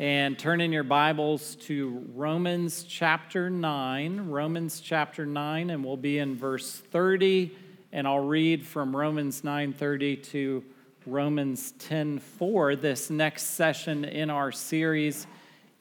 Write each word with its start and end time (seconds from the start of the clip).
and 0.00 0.38
turn 0.38 0.60
in 0.60 0.70
your 0.70 0.84
Bibles 0.84 1.56
to 1.56 2.04
Romans 2.14 2.84
chapter 2.84 3.50
9. 3.50 4.28
Romans 4.28 4.78
chapter 4.78 5.26
9, 5.26 5.70
and 5.70 5.84
we'll 5.84 5.96
be 5.96 6.18
in 6.18 6.36
verse 6.36 6.72
30, 6.72 7.50
and 7.90 8.06
I'll 8.06 8.20
read 8.20 8.64
from 8.64 8.94
Romans 8.94 9.42
9:30 9.42 10.16
to 10.30 10.64
Romans 11.04 11.72
10:4 11.80 12.76
this 12.76 13.10
next 13.10 13.42
session 13.42 14.04
in 14.04 14.30
our 14.30 14.52
series 14.52 15.26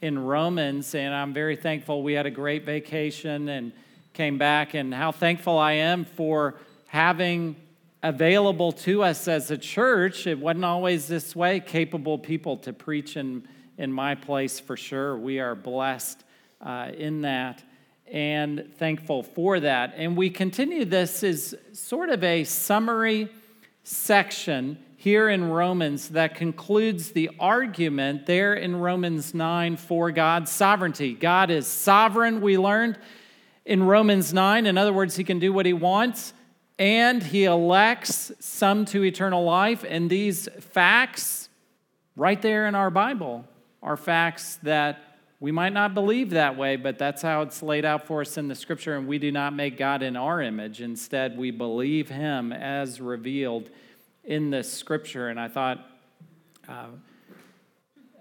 in 0.01 0.17
Romans. 0.17 0.95
And 0.95 1.13
I'm 1.13 1.31
very 1.31 1.55
thankful 1.55 2.01
we 2.01 2.13
had 2.13 2.25
a 2.25 2.31
great 2.31 2.63
vacation 2.63 3.47
and 3.49 3.71
came 4.13 4.39
back, 4.39 4.73
and 4.73 4.95
how 4.95 5.11
thankful 5.11 5.59
I 5.59 5.73
am 5.73 6.05
for 6.05 6.55
having 6.87 7.55
available 8.01 8.71
to 8.71 9.03
us 9.03 9.27
as 9.27 9.51
a 9.51 9.57
church. 9.59 10.25
It 10.25 10.39
wasn't 10.39 10.65
always 10.65 11.07
this 11.07 11.35
way, 11.35 11.59
capable 11.59 12.17
people 12.17 12.57
to 12.57 12.73
preach 12.73 13.15
and 13.15 13.47
in 13.77 13.91
my 13.91 14.15
place 14.15 14.59
for 14.59 14.75
sure. 14.75 15.17
We 15.17 15.39
are 15.39 15.55
blessed 15.55 16.23
uh, 16.61 16.91
in 16.97 17.21
that 17.21 17.63
and 18.11 18.73
thankful 18.77 19.23
for 19.23 19.59
that. 19.59 19.93
And 19.97 20.15
we 20.15 20.29
continue 20.29 20.85
this 20.85 21.23
as 21.23 21.55
sort 21.73 22.09
of 22.09 22.23
a 22.23 22.43
summary 22.45 23.29
section 23.83 24.77
here 24.95 25.29
in 25.29 25.49
Romans 25.49 26.09
that 26.09 26.35
concludes 26.35 27.11
the 27.11 27.29
argument 27.39 28.25
there 28.25 28.53
in 28.53 28.75
Romans 28.75 29.33
9 29.33 29.77
for 29.77 30.11
God's 30.11 30.51
sovereignty. 30.51 31.13
God 31.13 31.51
is 31.51 31.67
sovereign, 31.67 32.41
we 32.41 32.57
learned 32.57 32.97
in 33.65 33.83
Romans 33.83 34.33
9. 34.33 34.65
In 34.65 34.77
other 34.77 34.93
words, 34.93 35.15
he 35.15 35.23
can 35.23 35.39
do 35.39 35.53
what 35.53 35.65
he 35.65 35.73
wants, 35.73 36.33
and 36.79 37.21
he 37.21 37.43
elects 37.43 38.31
some 38.39 38.85
to 38.85 39.03
eternal 39.03 39.43
life. 39.43 39.85
And 39.87 40.09
these 40.09 40.47
facts, 40.59 41.49
right 42.15 42.41
there 42.41 42.65
in 42.65 42.75
our 42.75 42.89
Bible, 42.89 43.45
are 43.81 43.97
facts 43.97 44.55
that 44.63 45.03
we 45.39 45.51
might 45.51 45.73
not 45.73 45.93
believe 45.93 46.31
that 46.31 46.57
way, 46.57 46.77
but 46.77 46.97
that's 46.97 47.21
how 47.21 47.43
it's 47.43 47.61
laid 47.61 47.85
out 47.85 48.07
for 48.07 48.21
us 48.21 48.37
in 48.37 48.47
the 48.47 48.55
scripture. 48.55 48.97
And 48.97 49.07
we 49.07 49.19
do 49.19 49.31
not 49.31 49.53
make 49.53 49.77
God 49.77 50.01
in 50.01 50.15
our 50.15 50.41
image. 50.41 50.81
Instead, 50.81 51.37
we 51.37 51.51
believe 51.51 52.09
him 52.09 52.51
as 52.51 52.99
revealed 52.99 53.69
in 54.23 54.49
the 54.49 54.63
scripture. 54.63 55.29
And 55.29 55.39
I 55.39 55.47
thought 55.47 55.87
uh, 56.67 56.87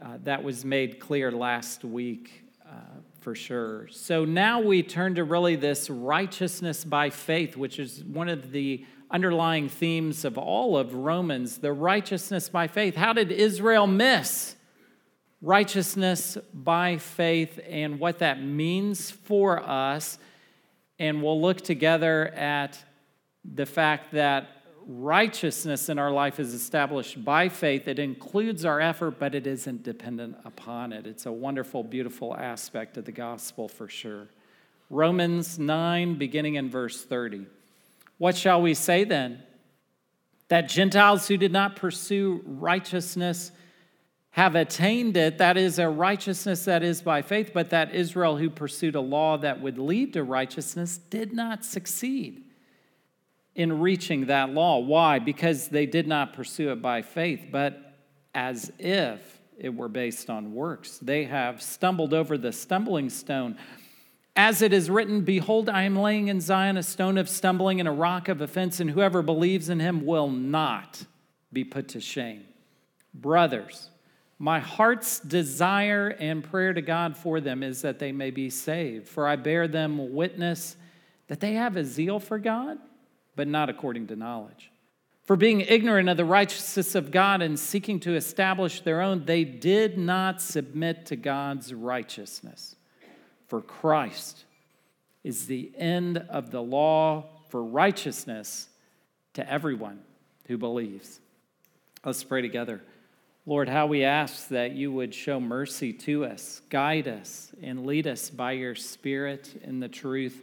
uh, 0.02 0.18
that 0.24 0.44
was 0.44 0.64
made 0.64 1.00
clear 1.00 1.32
last 1.32 1.84
week 1.84 2.44
uh, 2.66 2.74
for 3.20 3.34
sure. 3.34 3.88
So 3.88 4.26
now 4.26 4.60
we 4.60 4.82
turn 4.82 5.14
to 5.14 5.24
really 5.24 5.56
this 5.56 5.88
righteousness 5.88 6.84
by 6.84 7.08
faith, 7.08 7.56
which 7.56 7.78
is 7.78 8.04
one 8.04 8.28
of 8.28 8.52
the 8.52 8.84
underlying 9.10 9.68
themes 9.70 10.24
of 10.24 10.36
all 10.36 10.76
of 10.76 10.92
Romans 10.94 11.58
the 11.58 11.72
righteousness 11.72 12.50
by 12.50 12.66
faith. 12.66 12.94
How 12.94 13.14
did 13.14 13.32
Israel 13.32 13.86
miss? 13.86 14.55
Righteousness 15.42 16.38
by 16.52 16.98
faith 16.98 17.60
and 17.68 17.98
what 17.98 18.18
that 18.20 18.42
means 18.42 19.10
for 19.10 19.62
us. 19.62 20.18
And 20.98 21.22
we'll 21.22 21.40
look 21.40 21.60
together 21.60 22.28
at 22.28 22.82
the 23.44 23.66
fact 23.66 24.12
that 24.12 24.48
righteousness 24.86 25.88
in 25.88 25.98
our 25.98 26.10
life 26.10 26.38
is 26.38 26.54
established 26.54 27.24
by 27.24 27.48
faith. 27.48 27.88
It 27.88 27.98
includes 27.98 28.64
our 28.64 28.80
effort, 28.80 29.18
but 29.18 29.34
it 29.34 29.46
isn't 29.46 29.82
dependent 29.82 30.36
upon 30.44 30.92
it. 30.92 31.06
It's 31.06 31.26
a 31.26 31.32
wonderful, 31.32 31.82
beautiful 31.82 32.36
aspect 32.36 32.96
of 32.96 33.04
the 33.04 33.12
gospel 33.12 33.68
for 33.68 33.88
sure. 33.88 34.28
Romans 34.88 35.58
9, 35.58 36.16
beginning 36.16 36.54
in 36.54 36.70
verse 36.70 37.04
30. 37.04 37.46
What 38.18 38.36
shall 38.36 38.62
we 38.62 38.74
say 38.74 39.04
then? 39.04 39.42
That 40.48 40.68
Gentiles 40.68 41.26
who 41.26 41.36
did 41.36 41.52
not 41.52 41.74
pursue 41.74 42.42
righteousness 42.46 43.50
have 44.36 44.54
attained 44.54 45.16
it, 45.16 45.38
that 45.38 45.56
is 45.56 45.78
a 45.78 45.88
righteousness 45.88 46.66
that 46.66 46.82
is 46.82 47.00
by 47.00 47.22
faith, 47.22 47.52
but 47.54 47.70
that 47.70 47.94
Israel, 47.94 48.36
who 48.36 48.50
pursued 48.50 48.94
a 48.94 49.00
law 49.00 49.38
that 49.38 49.62
would 49.62 49.78
lead 49.78 50.12
to 50.12 50.22
righteousness, 50.22 50.98
did 50.98 51.32
not 51.32 51.64
succeed 51.64 52.44
in 53.54 53.80
reaching 53.80 54.26
that 54.26 54.50
law. 54.50 54.78
Why? 54.78 55.18
Because 55.20 55.68
they 55.68 55.86
did 55.86 56.06
not 56.06 56.34
pursue 56.34 56.70
it 56.70 56.82
by 56.82 57.00
faith, 57.00 57.46
but 57.50 57.94
as 58.34 58.70
if 58.78 59.40
it 59.56 59.74
were 59.74 59.88
based 59.88 60.28
on 60.28 60.52
works. 60.52 60.98
They 60.98 61.24
have 61.24 61.62
stumbled 61.62 62.12
over 62.12 62.36
the 62.36 62.52
stumbling 62.52 63.08
stone. 63.08 63.56
As 64.36 64.60
it 64.60 64.74
is 64.74 64.90
written, 64.90 65.22
Behold, 65.22 65.70
I 65.70 65.84
am 65.84 65.96
laying 65.96 66.28
in 66.28 66.42
Zion 66.42 66.76
a 66.76 66.82
stone 66.82 67.16
of 67.16 67.30
stumbling 67.30 67.80
and 67.80 67.88
a 67.88 67.92
rock 67.92 68.28
of 68.28 68.42
offense, 68.42 68.80
and 68.80 68.90
whoever 68.90 69.22
believes 69.22 69.70
in 69.70 69.80
him 69.80 70.04
will 70.04 70.28
not 70.28 71.06
be 71.54 71.64
put 71.64 71.88
to 71.88 72.02
shame. 72.02 72.44
Brothers, 73.14 73.88
my 74.38 74.60
heart's 74.60 75.18
desire 75.20 76.08
and 76.08 76.44
prayer 76.44 76.74
to 76.74 76.82
God 76.82 77.16
for 77.16 77.40
them 77.40 77.62
is 77.62 77.82
that 77.82 77.98
they 77.98 78.12
may 78.12 78.30
be 78.30 78.50
saved. 78.50 79.08
For 79.08 79.26
I 79.26 79.36
bear 79.36 79.66
them 79.66 80.14
witness 80.14 80.76
that 81.28 81.40
they 81.40 81.54
have 81.54 81.76
a 81.76 81.84
zeal 81.84 82.20
for 82.20 82.38
God, 82.38 82.78
but 83.34 83.48
not 83.48 83.70
according 83.70 84.08
to 84.08 84.16
knowledge. 84.16 84.70
For 85.24 85.36
being 85.36 85.62
ignorant 85.62 86.08
of 86.08 86.16
the 86.16 86.24
righteousness 86.24 86.94
of 86.94 87.10
God 87.10 87.42
and 87.42 87.58
seeking 87.58 87.98
to 88.00 88.14
establish 88.14 88.82
their 88.82 89.00
own, 89.00 89.24
they 89.24 89.42
did 89.42 89.98
not 89.98 90.40
submit 90.40 91.06
to 91.06 91.16
God's 91.16 91.74
righteousness. 91.74 92.76
For 93.48 93.60
Christ 93.60 94.44
is 95.24 95.46
the 95.46 95.72
end 95.76 96.18
of 96.28 96.50
the 96.50 96.62
law 96.62 97.24
for 97.48 97.64
righteousness 97.64 98.68
to 99.34 99.50
everyone 99.50 100.00
who 100.46 100.58
believes. 100.58 101.20
Let's 102.04 102.22
pray 102.22 102.42
together. 102.42 102.82
Lord, 103.48 103.68
how 103.68 103.86
we 103.86 104.02
ask 104.02 104.48
that 104.48 104.72
you 104.72 104.90
would 104.90 105.14
show 105.14 105.38
mercy 105.38 105.92
to 105.92 106.24
us, 106.24 106.62
guide 106.68 107.06
us, 107.06 107.52
and 107.62 107.86
lead 107.86 108.08
us 108.08 108.28
by 108.28 108.52
your 108.52 108.74
Spirit 108.74 109.60
in 109.62 109.78
the 109.78 109.88
truth, 109.88 110.42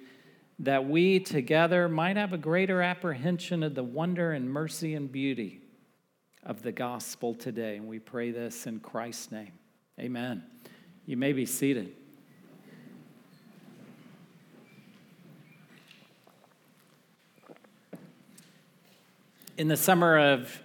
that 0.60 0.88
we 0.88 1.20
together 1.20 1.90
might 1.90 2.16
have 2.16 2.32
a 2.32 2.38
greater 2.38 2.82
apprehension 2.82 3.62
of 3.62 3.76
the 3.76 3.84
wonder 3.84 4.32
and 4.32 4.50
mercy 4.50 4.94
and 4.94 5.12
beauty 5.12 5.60
of 6.44 6.62
the 6.62 6.72
gospel 6.72 7.36
today. 7.36 7.76
And 7.76 7.90
we 7.90 8.00
pray 8.00 8.32
this 8.32 8.68
in 8.68 8.80
Christ's 8.80 9.34
name. 9.34 9.52
Amen. 10.00 10.42
You 11.06 11.18
may 11.18 11.34
be 11.34 11.46
seated. 11.46 11.94
In 19.58 19.68
the 19.68 19.76
summer 19.78 20.18
of 20.18 20.63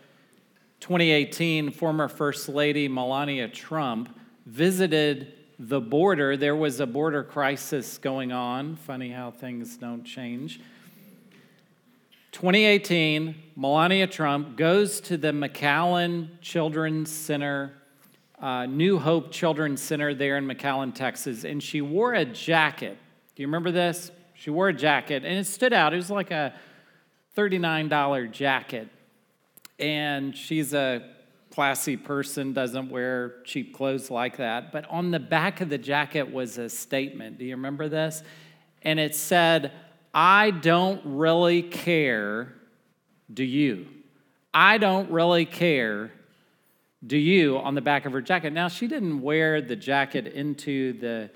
2018, 0.81 1.71
former 1.71 2.09
First 2.09 2.49
Lady 2.49 2.89
Melania 2.89 3.49
Trump 3.49 4.17
visited 4.47 5.35
the 5.59 5.81
border. 5.81 6.37
There 6.37 6.55
was 6.55 6.79
a 6.79 6.87
border 6.87 7.25
crisis 7.25 7.99
going 7.99 8.31
on. 8.31 8.77
Funny 8.77 9.11
how 9.11 9.33
things 9.33 9.77
don't 9.77 10.05
change. 10.05 10.61
2018, 12.31 13.35
Melania 13.57 14.07
Trump 14.07 14.57
goes 14.57 15.01
to 15.01 15.17
the 15.17 15.33
McAllen 15.33 16.29
Children's 16.41 17.11
Center, 17.11 17.73
uh, 18.41 18.67
New 18.67 18.99
Hope 18.99 19.33
Children's 19.33 19.81
Center 19.81 20.15
there 20.15 20.37
in 20.37 20.47
McAllen, 20.47 20.95
Texas, 20.95 21.45
and 21.45 21.61
she 21.61 21.81
wore 21.81 22.15
a 22.15 22.25
jacket. 22.25 22.97
Do 23.35 23.43
you 23.43 23.49
remember 23.49 23.73
this? 23.73 24.13
She 24.35 24.51
wore 24.51 24.69
a 24.69 24.73
jacket, 24.73 25.25
and 25.25 25.39
it 25.39 25.47
stood 25.47 25.73
out. 25.73 25.93
It 25.93 25.97
was 25.97 26.11
like 26.11 26.31
a 26.31 26.55
$39 27.37 28.31
jacket 28.31 28.89
and 29.79 30.37
she's 30.37 30.75
a 30.75 31.03
classy 31.51 31.97
person, 31.97 32.53
doesn't 32.53 32.91
wear 32.91 33.43
cheap 33.45 33.75
clothes 33.75 34.11
like 34.11 34.37
that. 34.37 34.73
But 34.73 34.89
on 34.91 35.11
the 35.11 35.19
back 35.19 35.61
of 35.61 35.69
the 35.69 35.79
jacket 35.79 36.33
was 36.33 36.59
a 36.59 36.69
statement. 36.69 37.39
Do 37.39 37.45
you 37.45 37.57
remember 37.57 37.89
this? 37.89 38.23
And 38.83 39.01
it 39.01 39.15
said, 39.15 39.73
I 40.15 40.51
don't 40.51 41.01
really 41.05 41.63
care, 41.63 42.55
do 43.33 43.45
you? 43.45 43.87
I 44.55 44.79
don't 44.79 45.11
really 45.11 45.45
care, 45.45 46.13
do 47.07 47.17
you, 47.17 47.59
on 47.59 47.75
the 47.75 47.81
back 47.81 48.07
of 48.07 48.13
her 48.13 48.23
jacket. 48.23 48.53
Now, 48.53 48.69
she 48.69 48.87
didn't 48.87 49.21
wear 49.21 49.61
the 49.61 49.77
jacket 49.77 50.29
into 50.29 50.95
the, 50.95 51.31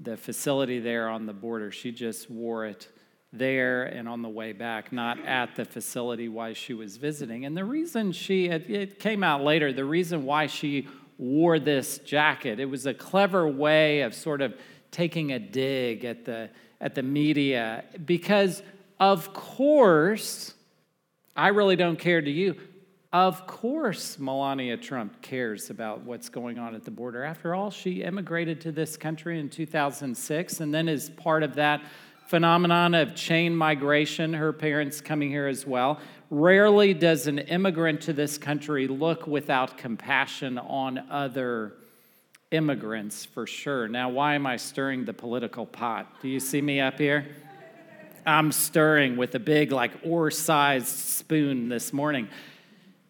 the 0.00 0.16
facility 0.16 0.80
there 0.80 1.08
on 1.08 1.26
the 1.26 1.32
border, 1.32 1.70
she 1.70 1.92
just 1.92 2.30
wore 2.30 2.66
it 2.66 2.88
there 3.32 3.84
and 3.84 4.08
on 4.08 4.22
the 4.22 4.28
way 4.28 4.52
back, 4.52 4.92
not 4.92 5.24
at 5.26 5.56
the 5.56 5.64
facility 5.64 6.28
why 6.28 6.52
she 6.52 6.74
was 6.74 6.96
visiting. 6.96 7.44
And 7.44 7.56
the 7.56 7.64
reason 7.64 8.12
she, 8.12 8.46
it 8.46 8.98
came 8.98 9.22
out 9.22 9.42
later, 9.42 9.72
the 9.72 9.84
reason 9.84 10.24
why 10.24 10.46
she 10.46 10.88
wore 11.18 11.58
this 11.58 11.98
jacket, 11.98 12.60
it 12.60 12.66
was 12.66 12.86
a 12.86 12.94
clever 12.94 13.48
way 13.48 14.02
of 14.02 14.14
sort 14.14 14.40
of 14.40 14.54
taking 14.90 15.32
a 15.32 15.38
dig 15.38 16.04
at 16.04 16.24
the, 16.24 16.50
at 16.80 16.94
the 16.94 17.02
media 17.02 17.84
because, 18.04 18.62
of 19.00 19.32
course, 19.32 20.54
I 21.34 21.48
really 21.48 21.76
don't 21.76 21.98
care 21.98 22.20
to 22.20 22.30
you. 22.30 22.56
Of 23.12 23.46
course, 23.46 24.18
Melania 24.18 24.76
Trump 24.76 25.22
cares 25.22 25.70
about 25.70 26.02
what's 26.02 26.28
going 26.28 26.58
on 26.58 26.74
at 26.74 26.84
the 26.84 26.90
border. 26.90 27.24
After 27.24 27.54
all, 27.54 27.70
she 27.70 28.02
immigrated 28.02 28.60
to 28.62 28.72
this 28.72 28.96
country 28.96 29.38
in 29.38 29.48
2006 29.48 30.60
and 30.60 30.74
then, 30.74 30.88
as 30.88 31.10
part 31.10 31.42
of 31.42 31.54
that, 31.54 31.82
phenomenon 32.26 32.94
of 32.94 33.14
chain 33.14 33.54
migration, 33.54 34.34
her 34.34 34.52
parents 34.52 35.00
coming 35.00 35.30
here 35.30 35.46
as 35.46 35.66
well. 35.66 36.00
Rarely 36.28 36.92
does 36.92 37.28
an 37.28 37.38
immigrant 37.38 38.00
to 38.02 38.12
this 38.12 38.36
country 38.36 38.88
look 38.88 39.26
without 39.26 39.78
compassion 39.78 40.58
on 40.58 40.98
other 41.08 41.74
immigrants 42.50 43.24
for 43.24 43.46
sure. 43.46 43.86
Now, 43.86 44.08
why 44.08 44.34
am 44.34 44.46
I 44.46 44.56
stirring 44.56 45.04
the 45.04 45.12
political 45.12 45.66
pot? 45.66 46.20
Do 46.20 46.28
you 46.28 46.40
see 46.40 46.60
me 46.60 46.80
up 46.80 46.98
here? 46.98 47.28
I'm 48.26 48.50
stirring 48.50 49.16
with 49.16 49.36
a 49.36 49.38
big, 49.38 49.70
like, 49.70 49.92
oar 50.04 50.32
sized 50.32 50.88
spoon 50.88 51.68
this 51.68 51.92
morning. 51.92 52.28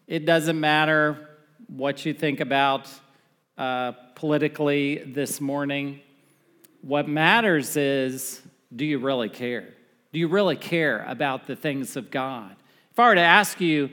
It 0.05 0.25
doesn't 0.25 0.59
matter 0.59 1.27
what 1.67 2.05
you 2.05 2.13
think 2.13 2.39
about 2.39 2.87
uh, 3.57 3.93
politically 4.13 4.99
this 5.05 5.41
morning. 5.41 6.01
What 6.81 7.07
matters 7.07 7.75
is 7.75 8.43
do 8.75 8.85
you 8.85 8.99
really 8.99 9.29
care? 9.29 9.73
Do 10.11 10.19
you 10.19 10.27
really 10.27 10.55
care 10.55 11.03
about 11.07 11.47
the 11.47 11.55
things 11.55 11.95
of 11.95 12.11
God? 12.11 12.55
If 12.91 12.99
I 12.99 13.09
were 13.09 13.15
to 13.15 13.21
ask 13.21 13.61
you, 13.61 13.89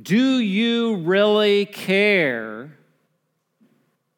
do 0.00 0.38
you 0.38 0.96
really 0.96 1.66
care 1.66 2.76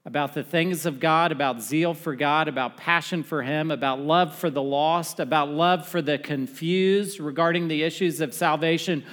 about 0.05 0.35
the 0.35 0.43
things 0.43 0.85
of 0.85 0.99
God, 0.99 1.31
about 1.33 1.63
zeal 1.63 1.95
for 1.95 2.17
God, 2.17 2.49
about 2.49 2.77
passion 2.77 3.23
for 3.23 3.43
Him, 3.43 3.71
about 3.71 4.01
love 4.01 4.35
for 4.35 4.51
the 4.51 4.63
lost, 4.63 5.21
about 5.21 5.49
love 5.49 5.87
for 5.87 6.03
the 6.03 6.19
confused 6.19 7.21
regarding 7.21 7.69
the 7.69 7.83
issues 7.83 8.21
of 8.21 8.35
salvation? 8.35 9.05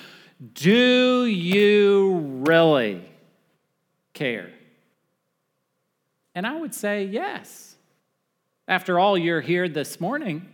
Do 0.53 1.25
you 1.25 2.41
really 2.45 3.03
care? 4.13 4.51
And 6.33 6.47
I 6.47 6.59
would 6.59 6.73
say 6.73 7.05
yes. 7.05 7.75
After 8.67 8.99
all, 8.99 9.17
you're 9.17 9.41
here 9.41 9.67
this 9.67 9.99
morning. 9.99 10.47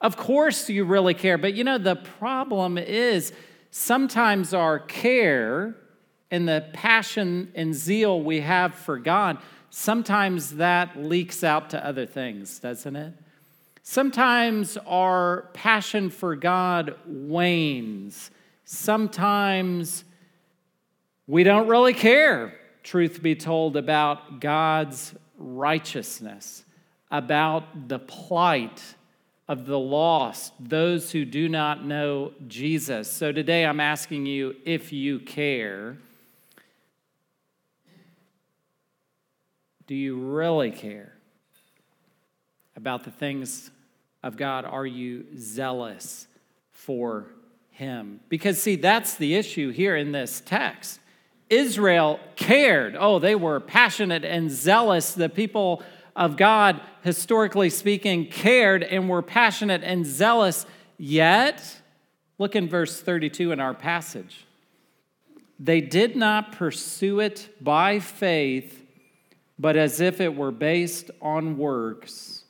Of 0.00 0.16
course, 0.16 0.68
you 0.68 0.84
really 0.84 1.14
care. 1.14 1.38
But 1.38 1.54
you 1.54 1.64
know, 1.64 1.78
the 1.78 1.96
problem 1.96 2.78
is 2.78 3.32
sometimes 3.70 4.52
our 4.52 4.78
care 4.78 5.76
and 6.30 6.48
the 6.48 6.68
passion 6.72 7.52
and 7.54 7.74
zeal 7.74 8.20
we 8.20 8.40
have 8.40 8.74
for 8.74 8.98
God, 8.98 9.38
sometimes 9.70 10.56
that 10.56 10.96
leaks 10.96 11.44
out 11.44 11.70
to 11.70 11.86
other 11.86 12.06
things, 12.06 12.58
doesn't 12.58 12.96
it? 12.96 13.14
Sometimes 13.82 14.76
our 14.86 15.50
passion 15.52 16.10
for 16.10 16.34
God 16.34 16.94
wanes. 17.06 18.30
Sometimes 18.64 20.04
we 21.26 21.44
don't 21.44 21.68
really 21.68 21.94
care 21.94 22.54
truth 22.84 23.22
be 23.22 23.34
told, 23.34 23.76
about 23.76 24.40
God's 24.40 25.14
righteousness, 25.38 26.64
about 27.10 27.88
the 27.88 27.98
plight 27.98 28.82
of 29.46 29.66
the 29.66 29.78
lost, 29.78 30.52
those 30.58 31.12
who 31.12 31.24
do 31.24 31.48
not 31.48 31.84
know 31.84 32.32
Jesus. 32.48 33.10
So 33.10 33.30
today 33.30 33.66
I'm 33.66 33.80
asking 33.80 34.26
you 34.26 34.56
if 34.64 34.92
you 34.92 35.18
care. 35.18 35.98
Do 39.86 39.94
you 39.94 40.16
really 40.16 40.70
care 40.70 41.12
about 42.74 43.04
the 43.04 43.10
things 43.10 43.70
of 44.22 44.38
God? 44.38 44.64
Are 44.64 44.86
you 44.86 45.26
zealous 45.36 46.26
for 46.72 47.26
Him? 47.70 48.20
Because, 48.30 48.62
see, 48.62 48.76
that's 48.76 49.16
the 49.16 49.34
issue 49.34 49.70
here 49.70 49.94
in 49.94 50.12
this 50.12 50.42
text. 50.46 51.00
Israel 51.50 52.18
cared. 52.36 52.96
Oh, 52.98 53.18
they 53.18 53.34
were 53.34 53.60
passionate 53.60 54.24
and 54.24 54.50
zealous. 54.50 55.12
The 55.12 55.28
people 55.28 55.82
of 56.16 56.36
God, 56.36 56.80
historically 57.02 57.70
speaking, 57.70 58.26
cared 58.26 58.82
and 58.82 59.08
were 59.08 59.22
passionate 59.22 59.82
and 59.82 60.06
zealous. 60.06 60.66
Yet, 60.96 61.80
look 62.38 62.54
in 62.54 62.68
verse 62.68 63.00
32 63.00 63.52
in 63.52 63.60
our 63.60 63.74
passage. 63.74 64.46
They 65.58 65.80
did 65.80 66.16
not 66.16 66.52
pursue 66.52 67.20
it 67.20 67.48
by 67.60 68.00
faith, 68.00 68.82
but 69.58 69.76
as 69.76 70.00
if 70.00 70.20
it 70.20 70.34
were 70.34 70.50
based 70.50 71.10
on 71.22 71.58
works, 71.58 72.44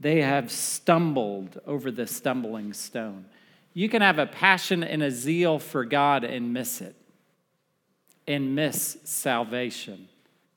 they 0.00 0.22
have 0.22 0.50
stumbled 0.50 1.58
over 1.66 1.90
the 1.90 2.06
stumbling 2.06 2.72
stone. 2.72 3.26
You 3.74 3.88
can 3.88 4.02
have 4.02 4.18
a 4.18 4.26
passion 4.26 4.82
and 4.82 5.02
a 5.02 5.10
zeal 5.10 5.58
for 5.58 5.84
God 5.84 6.24
and 6.24 6.52
miss 6.52 6.80
it 6.80 6.96
and 8.26 8.54
miss 8.54 8.98
salvation. 9.04 10.08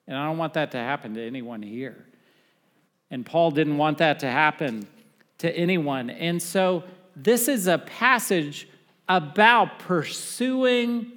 And 0.07 0.17
I 0.17 0.25
don't 0.25 0.37
want 0.37 0.53
that 0.55 0.71
to 0.71 0.77
happen 0.77 1.13
to 1.13 1.25
anyone 1.25 1.61
here. 1.61 2.05
And 3.11 3.25
Paul 3.25 3.51
didn't 3.51 3.77
want 3.77 3.99
that 3.99 4.19
to 4.19 4.27
happen 4.27 4.87
to 5.39 5.55
anyone. 5.55 6.09
And 6.09 6.41
so 6.41 6.83
this 7.15 7.47
is 7.47 7.67
a 7.67 7.77
passage 7.77 8.67
about 9.07 9.79
pursuing 9.79 11.11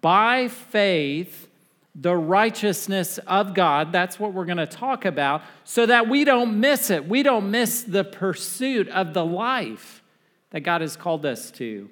by 0.00 0.48
faith 0.48 1.48
the 1.94 2.16
righteousness 2.16 3.18
of 3.26 3.54
God. 3.54 3.92
That's 3.92 4.18
what 4.18 4.32
we're 4.32 4.46
going 4.46 4.56
to 4.56 4.66
talk 4.66 5.04
about 5.04 5.42
so 5.64 5.84
that 5.84 6.08
we 6.08 6.24
don't 6.24 6.58
miss 6.58 6.90
it. 6.90 7.06
We 7.06 7.22
don't 7.22 7.50
miss 7.50 7.82
the 7.82 8.04
pursuit 8.04 8.88
of 8.88 9.12
the 9.12 9.24
life 9.24 10.02
that 10.50 10.60
God 10.60 10.80
has 10.80 10.96
called 10.96 11.26
us 11.26 11.50
to 11.52 11.90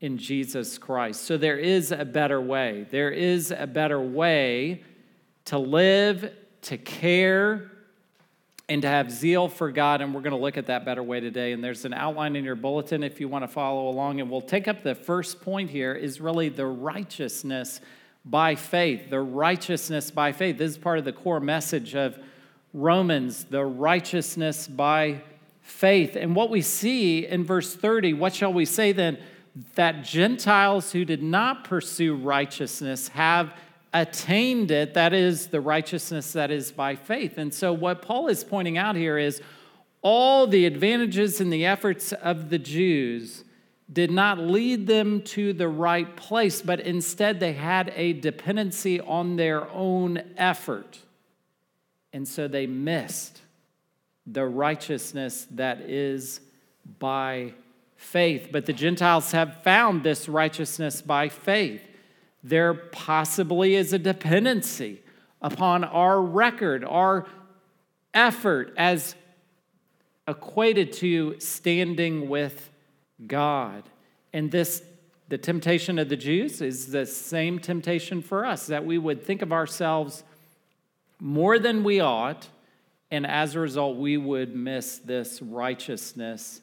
in 0.00 0.18
Jesus 0.18 0.78
Christ. 0.78 1.22
So 1.22 1.36
there 1.36 1.58
is 1.58 1.90
a 1.90 2.04
better 2.04 2.40
way. 2.40 2.86
There 2.90 3.10
is 3.10 3.50
a 3.50 3.66
better 3.66 4.00
way 4.00 4.84
to 5.46 5.58
live, 5.58 6.32
to 6.62 6.78
care, 6.78 7.72
and 8.68 8.82
to 8.82 8.88
have 8.88 9.10
zeal 9.10 9.48
for 9.48 9.70
God. 9.72 10.00
And 10.00 10.14
we're 10.14 10.20
going 10.20 10.32
to 10.32 10.38
look 10.38 10.56
at 10.56 10.66
that 10.66 10.84
better 10.84 11.02
way 11.02 11.20
today. 11.20 11.52
And 11.52 11.64
there's 11.64 11.84
an 11.84 11.94
outline 11.94 12.36
in 12.36 12.44
your 12.44 12.54
bulletin 12.54 13.02
if 13.02 13.20
you 13.20 13.28
want 13.28 13.44
to 13.44 13.48
follow 13.48 13.88
along. 13.88 14.20
And 14.20 14.30
we'll 14.30 14.40
take 14.40 14.68
up 14.68 14.82
the 14.82 14.94
first 14.94 15.40
point 15.40 15.70
here 15.70 15.94
is 15.94 16.20
really 16.20 16.48
the 16.48 16.66
righteousness 16.66 17.80
by 18.24 18.54
faith. 18.54 19.10
The 19.10 19.20
righteousness 19.20 20.10
by 20.10 20.32
faith. 20.32 20.58
This 20.58 20.72
is 20.72 20.78
part 20.78 20.98
of 20.98 21.04
the 21.04 21.12
core 21.12 21.40
message 21.40 21.94
of 21.94 22.18
Romans, 22.74 23.44
the 23.44 23.64
righteousness 23.64 24.68
by 24.68 25.22
faith. 25.62 26.16
And 26.16 26.36
what 26.36 26.50
we 26.50 26.60
see 26.60 27.26
in 27.26 27.44
verse 27.44 27.74
30, 27.74 28.12
what 28.12 28.34
shall 28.34 28.52
we 28.52 28.64
say 28.64 28.92
then? 28.92 29.18
that 29.74 30.04
Gentiles 30.04 30.92
who 30.92 31.04
did 31.04 31.22
not 31.22 31.64
pursue 31.64 32.14
righteousness 32.14 33.08
have 33.08 33.52
attained 33.92 34.70
it, 34.70 34.94
that 34.94 35.12
is, 35.12 35.48
the 35.48 35.60
righteousness 35.60 36.32
that 36.32 36.50
is 36.50 36.72
by 36.72 36.94
faith. 36.94 37.38
And 37.38 37.52
so, 37.52 37.72
what 37.72 38.02
Paul 38.02 38.28
is 38.28 38.44
pointing 38.44 38.78
out 38.78 38.96
here 38.96 39.18
is 39.18 39.40
all 40.02 40.46
the 40.46 40.66
advantages 40.66 41.40
and 41.40 41.52
the 41.52 41.66
efforts 41.66 42.12
of 42.12 42.50
the 42.50 42.58
Jews 42.58 43.44
did 43.90 44.10
not 44.10 44.38
lead 44.38 44.86
them 44.86 45.22
to 45.22 45.52
the 45.52 45.68
right 45.68 46.14
place, 46.16 46.60
but 46.60 46.80
instead 46.80 47.40
they 47.40 47.54
had 47.54 47.92
a 47.96 48.12
dependency 48.12 49.00
on 49.00 49.36
their 49.36 49.70
own 49.70 50.22
effort. 50.36 50.98
And 52.12 52.28
so 52.28 52.48
they 52.48 52.66
missed 52.66 53.40
the 54.26 54.44
righteousness 54.44 55.46
that 55.52 55.80
is 55.80 56.40
by 56.98 57.54
faith, 57.96 58.48
but 58.52 58.66
the 58.66 58.72
Gentiles 58.72 59.32
have 59.32 59.62
found 59.62 60.02
this 60.02 60.28
righteousness 60.28 61.00
by 61.00 61.28
faith. 61.28 61.82
There 62.42 62.74
possibly 62.74 63.74
is 63.74 63.92
a 63.92 63.98
dependency 63.98 65.02
upon 65.42 65.84
our 65.84 66.20
record, 66.20 66.84
our 66.84 67.26
effort 68.14 68.72
as 68.76 69.14
equated 70.26 70.92
to 70.92 71.38
standing 71.40 72.28
with 72.28 72.70
God. 73.26 73.84
And 74.32 74.50
this, 74.50 74.82
the 75.28 75.38
temptation 75.38 75.98
of 75.98 76.08
the 76.08 76.16
Jews, 76.16 76.60
is 76.60 76.90
the 76.90 77.06
same 77.06 77.58
temptation 77.58 78.22
for 78.22 78.44
us 78.44 78.66
that 78.66 78.84
we 78.84 78.98
would 78.98 79.22
think 79.22 79.42
of 79.42 79.52
ourselves 79.52 80.22
more 81.20 81.58
than 81.58 81.82
we 81.82 82.00
ought, 82.00 82.48
and 83.10 83.26
as 83.26 83.54
a 83.54 83.60
result, 83.60 83.96
we 83.96 84.16
would 84.16 84.54
miss 84.54 84.98
this 84.98 85.42
righteousness 85.42 86.60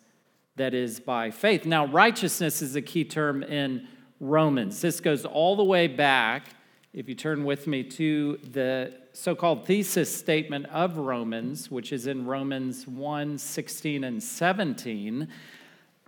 that 0.56 0.74
is 0.74 1.00
by 1.00 1.32
faith. 1.32 1.66
Now, 1.66 1.86
righteousness 1.88 2.62
is 2.62 2.76
a 2.76 2.82
key 2.82 3.04
term 3.04 3.44
in 3.44 3.88
Romans. 4.20 4.82
This 4.82 5.00
goes 5.00 5.26
all 5.26 5.56
the 5.56 5.64
way 5.64 5.88
back, 5.88 6.50
if 6.94 7.10
you 7.10 7.16
turn 7.16 7.44
with 7.44 7.68
me 7.68 7.84
to 7.84 8.40
the 8.52 8.94
so 9.14 9.36
called 9.36 9.66
thesis 9.66 10.14
statement 10.16 10.66
of 10.68 10.98
Romans, 10.98 11.72
which 11.72 11.92
is 11.92 12.08
in 12.08 12.26
Romans 12.26 12.88
1 12.88 13.38
16 13.38 14.04
and 14.04 14.22
17. 14.22 15.28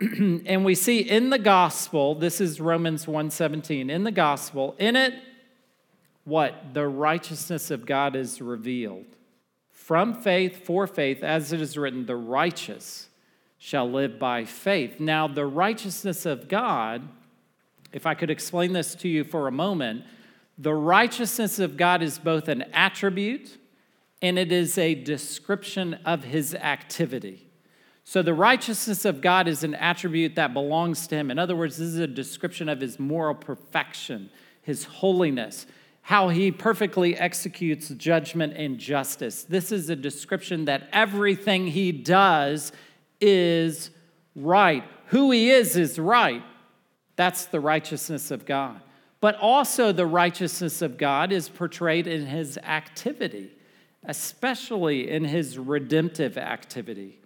and 0.00 0.64
we 0.64 0.74
see 0.74 1.00
in 1.00 1.30
the 1.30 1.38
gospel, 1.38 2.14
this 2.14 2.40
is 2.40 2.60
Romans 2.60 3.08
1 3.08 3.30
17, 3.30 3.90
in 3.90 4.04
the 4.04 4.12
gospel, 4.12 4.74
in 4.78 4.96
it, 4.96 5.14
what? 6.24 6.74
The 6.74 6.86
righteousness 6.86 7.70
of 7.70 7.86
God 7.86 8.14
is 8.14 8.40
revealed. 8.40 9.06
From 9.70 10.14
faith, 10.14 10.66
for 10.66 10.86
faith, 10.86 11.22
as 11.22 11.52
it 11.52 11.60
is 11.62 11.78
written, 11.78 12.04
the 12.04 12.16
righteous 12.16 13.08
shall 13.56 13.90
live 13.90 14.18
by 14.18 14.44
faith. 14.44 15.00
Now, 15.00 15.26
the 15.26 15.46
righteousness 15.46 16.26
of 16.26 16.46
God, 16.46 17.08
if 17.92 18.06
I 18.06 18.14
could 18.14 18.30
explain 18.30 18.72
this 18.72 18.94
to 18.96 19.08
you 19.08 19.24
for 19.24 19.48
a 19.48 19.52
moment, 19.52 20.04
the 20.58 20.74
righteousness 20.74 21.58
of 21.58 21.76
God 21.76 22.02
is 22.02 22.18
both 22.18 22.48
an 22.48 22.62
attribute 22.72 23.58
and 24.20 24.38
it 24.38 24.50
is 24.50 24.76
a 24.76 24.94
description 24.94 25.94
of 26.04 26.24
his 26.24 26.54
activity. 26.54 27.48
So, 28.04 28.22
the 28.22 28.34
righteousness 28.34 29.04
of 29.04 29.20
God 29.20 29.46
is 29.48 29.62
an 29.62 29.74
attribute 29.74 30.34
that 30.36 30.54
belongs 30.54 31.06
to 31.08 31.14
him. 31.14 31.30
In 31.30 31.38
other 31.38 31.54
words, 31.54 31.76
this 31.76 31.88
is 31.88 31.98
a 31.98 32.06
description 32.06 32.68
of 32.68 32.80
his 32.80 32.98
moral 32.98 33.34
perfection, 33.34 34.30
his 34.62 34.84
holiness, 34.84 35.66
how 36.00 36.30
he 36.30 36.50
perfectly 36.50 37.16
executes 37.16 37.90
judgment 37.90 38.54
and 38.56 38.78
justice. 38.78 39.42
This 39.44 39.70
is 39.70 39.90
a 39.90 39.96
description 39.96 40.64
that 40.64 40.88
everything 40.90 41.66
he 41.66 41.92
does 41.92 42.72
is 43.20 43.90
right. 44.34 44.84
Who 45.08 45.30
he 45.30 45.50
is 45.50 45.76
is 45.76 45.98
right. 45.98 46.42
That's 47.18 47.46
the 47.46 47.58
righteousness 47.58 48.30
of 48.30 48.46
God. 48.46 48.80
But 49.20 49.34
also, 49.40 49.90
the 49.90 50.06
righteousness 50.06 50.82
of 50.82 50.96
God 50.96 51.32
is 51.32 51.48
portrayed 51.48 52.06
in 52.06 52.26
his 52.26 52.56
activity, 52.58 53.50
especially 54.04 55.10
in 55.10 55.24
his 55.24 55.58
redemptive 55.58 56.38
activity. 56.38 57.18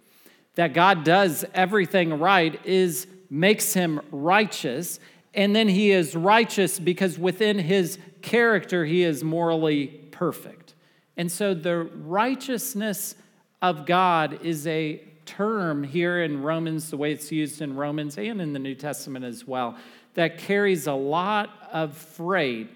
That 0.55 0.73
God 0.73 1.03
does 1.03 1.45
everything 1.53 2.17
right 2.17 2.59
is 2.65 3.05
makes 3.29 3.75
him 3.75 4.01
righteous, 4.09 4.99
and 5.35 5.55
then 5.55 5.67
he 5.67 5.91
is 5.91 6.15
righteous 6.15 6.79
because 6.79 7.19
within 7.19 7.59
his 7.59 7.99
character 8.23 8.85
he 8.85 9.03
is 9.03 9.23
morally 9.23 9.85
perfect. 10.09 10.73
And 11.17 11.31
so 11.31 11.53
the 11.53 11.77
righteousness 11.77 13.13
of 13.61 13.85
God 13.85 14.43
is 14.43 14.65
a 14.65 15.03
term 15.25 15.83
here 15.83 16.23
in 16.23 16.41
Romans, 16.41 16.89
the 16.89 16.97
way 16.97 17.11
it's 17.11 17.31
used 17.31 17.61
in 17.61 17.75
Romans 17.75 18.17
and 18.17 18.41
in 18.41 18.53
the 18.53 18.59
New 18.59 18.75
Testament 18.75 19.25
as 19.25 19.47
well, 19.47 19.77
that 20.13 20.37
carries 20.37 20.87
a 20.87 20.93
lot 20.93 21.49
of 21.71 21.95
freight 21.95 22.69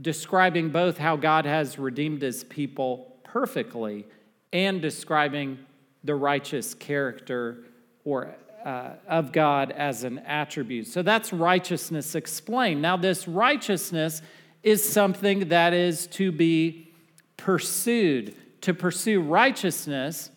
describing 0.00 0.70
both 0.70 0.98
how 0.98 1.16
God 1.16 1.44
has 1.44 1.78
redeemed 1.78 2.22
his 2.22 2.44
people 2.44 3.16
perfectly 3.22 4.06
and 4.52 4.80
describing 4.80 5.58
the 6.04 6.14
righteous 6.14 6.74
character 6.74 7.58
or 8.04 8.34
uh, 8.64 8.90
of 9.08 9.32
God 9.32 9.70
as 9.70 10.04
an 10.04 10.18
attribute. 10.20 10.86
So 10.86 11.02
that's 11.02 11.32
righteousness 11.32 12.14
explained. 12.14 12.82
Now, 12.82 12.96
this 12.96 13.28
righteousness 13.28 14.22
is 14.62 14.86
something 14.86 15.48
that 15.48 15.72
is 15.72 16.06
to 16.08 16.32
be 16.32 16.92
pursued. 17.36 18.34
To 18.62 18.74
pursue 18.74 19.22
righteousness 19.22 20.30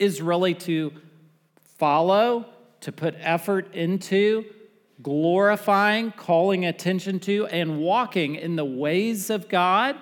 is 0.00 0.20
really 0.20 0.54
to 0.54 0.92
follow, 1.78 2.46
to 2.80 2.90
put 2.90 3.14
effort 3.20 3.72
into, 3.74 4.44
glorifying, 5.02 6.10
calling 6.10 6.64
attention 6.64 7.20
to, 7.20 7.46
and 7.46 7.78
walking 7.78 8.34
in 8.34 8.56
the 8.56 8.64
ways 8.64 9.30
of 9.30 9.48
God 9.48 9.96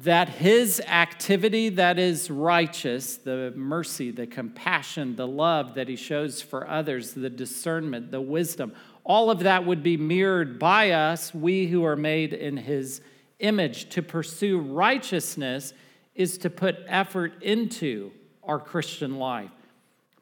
that 0.00 0.28
his 0.28 0.80
activity 0.86 1.70
that 1.70 1.98
is 1.98 2.30
righteous, 2.30 3.16
the 3.16 3.52
mercy, 3.56 4.12
the 4.12 4.26
compassion, 4.26 5.16
the 5.16 5.26
love 5.26 5.74
that 5.74 5.88
he 5.88 5.96
shows 5.96 6.40
for 6.40 6.68
others, 6.68 7.14
the 7.14 7.30
discernment, 7.30 8.12
the 8.12 8.20
wisdom, 8.20 8.72
all 9.02 9.30
of 9.30 9.40
that 9.40 9.64
would 9.64 9.82
be 9.82 9.96
mirrored 9.96 10.58
by 10.58 10.90
us, 10.90 11.34
we 11.34 11.66
who 11.66 11.84
are 11.84 11.96
made 11.96 12.32
in 12.32 12.56
his 12.56 13.00
image. 13.40 13.88
To 13.90 14.02
pursue 14.02 14.60
righteousness 14.60 15.72
is 16.14 16.38
to 16.38 16.50
put 16.50 16.76
effort 16.86 17.42
into 17.42 18.12
our 18.48 18.58
Christian 18.58 19.18
life, 19.18 19.50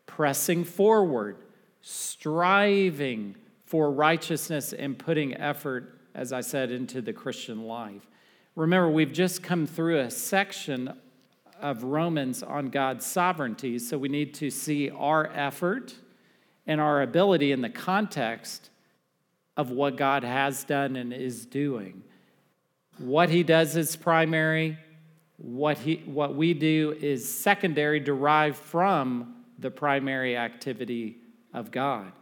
pressing 0.04 0.64
forward, 0.64 1.36
striving 1.80 3.36
for 3.64 3.90
righteousness, 3.90 4.72
and 4.72 4.98
putting 4.98 5.34
effort, 5.34 5.98
as 6.14 6.32
I 6.32 6.40
said, 6.40 6.70
into 6.70 7.00
the 7.00 7.12
Christian 7.12 7.62
life. 7.62 8.06
Remember, 8.56 8.90
we've 8.90 9.12
just 9.12 9.42
come 9.42 9.66
through 9.66 10.00
a 10.00 10.10
section 10.10 10.92
of 11.60 11.84
Romans 11.84 12.42
on 12.42 12.68
God's 12.68 13.06
sovereignty, 13.06 13.78
so 13.78 13.96
we 13.96 14.08
need 14.08 14.34
to 14.34 14.50
see 14.50 14.90
our 14.90 15.30
effort 15.32 15.94
and 16.66 16.80
our 16.80 17.02
ability 17.02 17.52
in 17.52 17.60
the 17.60 17.70
context 17.70 18.70
of 19.56 19.70
what 19.70 19.96
God 19.96 20.24
has 20.24 20.64
done 20.64 20.96
and 20.96 21.12
is 21.12 21.46
doing. 21.46 22.02
What 22.98 23.30
he 23.30 23.42
does 23.42 23.76
is 23.76 23.94
primary, 23.96 24.78
what, 25.38 25.78
he, 25.78 26.02
what 26.06 26.34
we 26.34 26.54
do 26.54 26.96
is 27.00 27.28
secondary, 27.28 28.00
derived 28.00 28.56
from 28.56 29.34
the 29.58 29.70
primary 29.70 30.36
activity 30.36 31.18
of 31.52 31.70
God. 31.70 32.12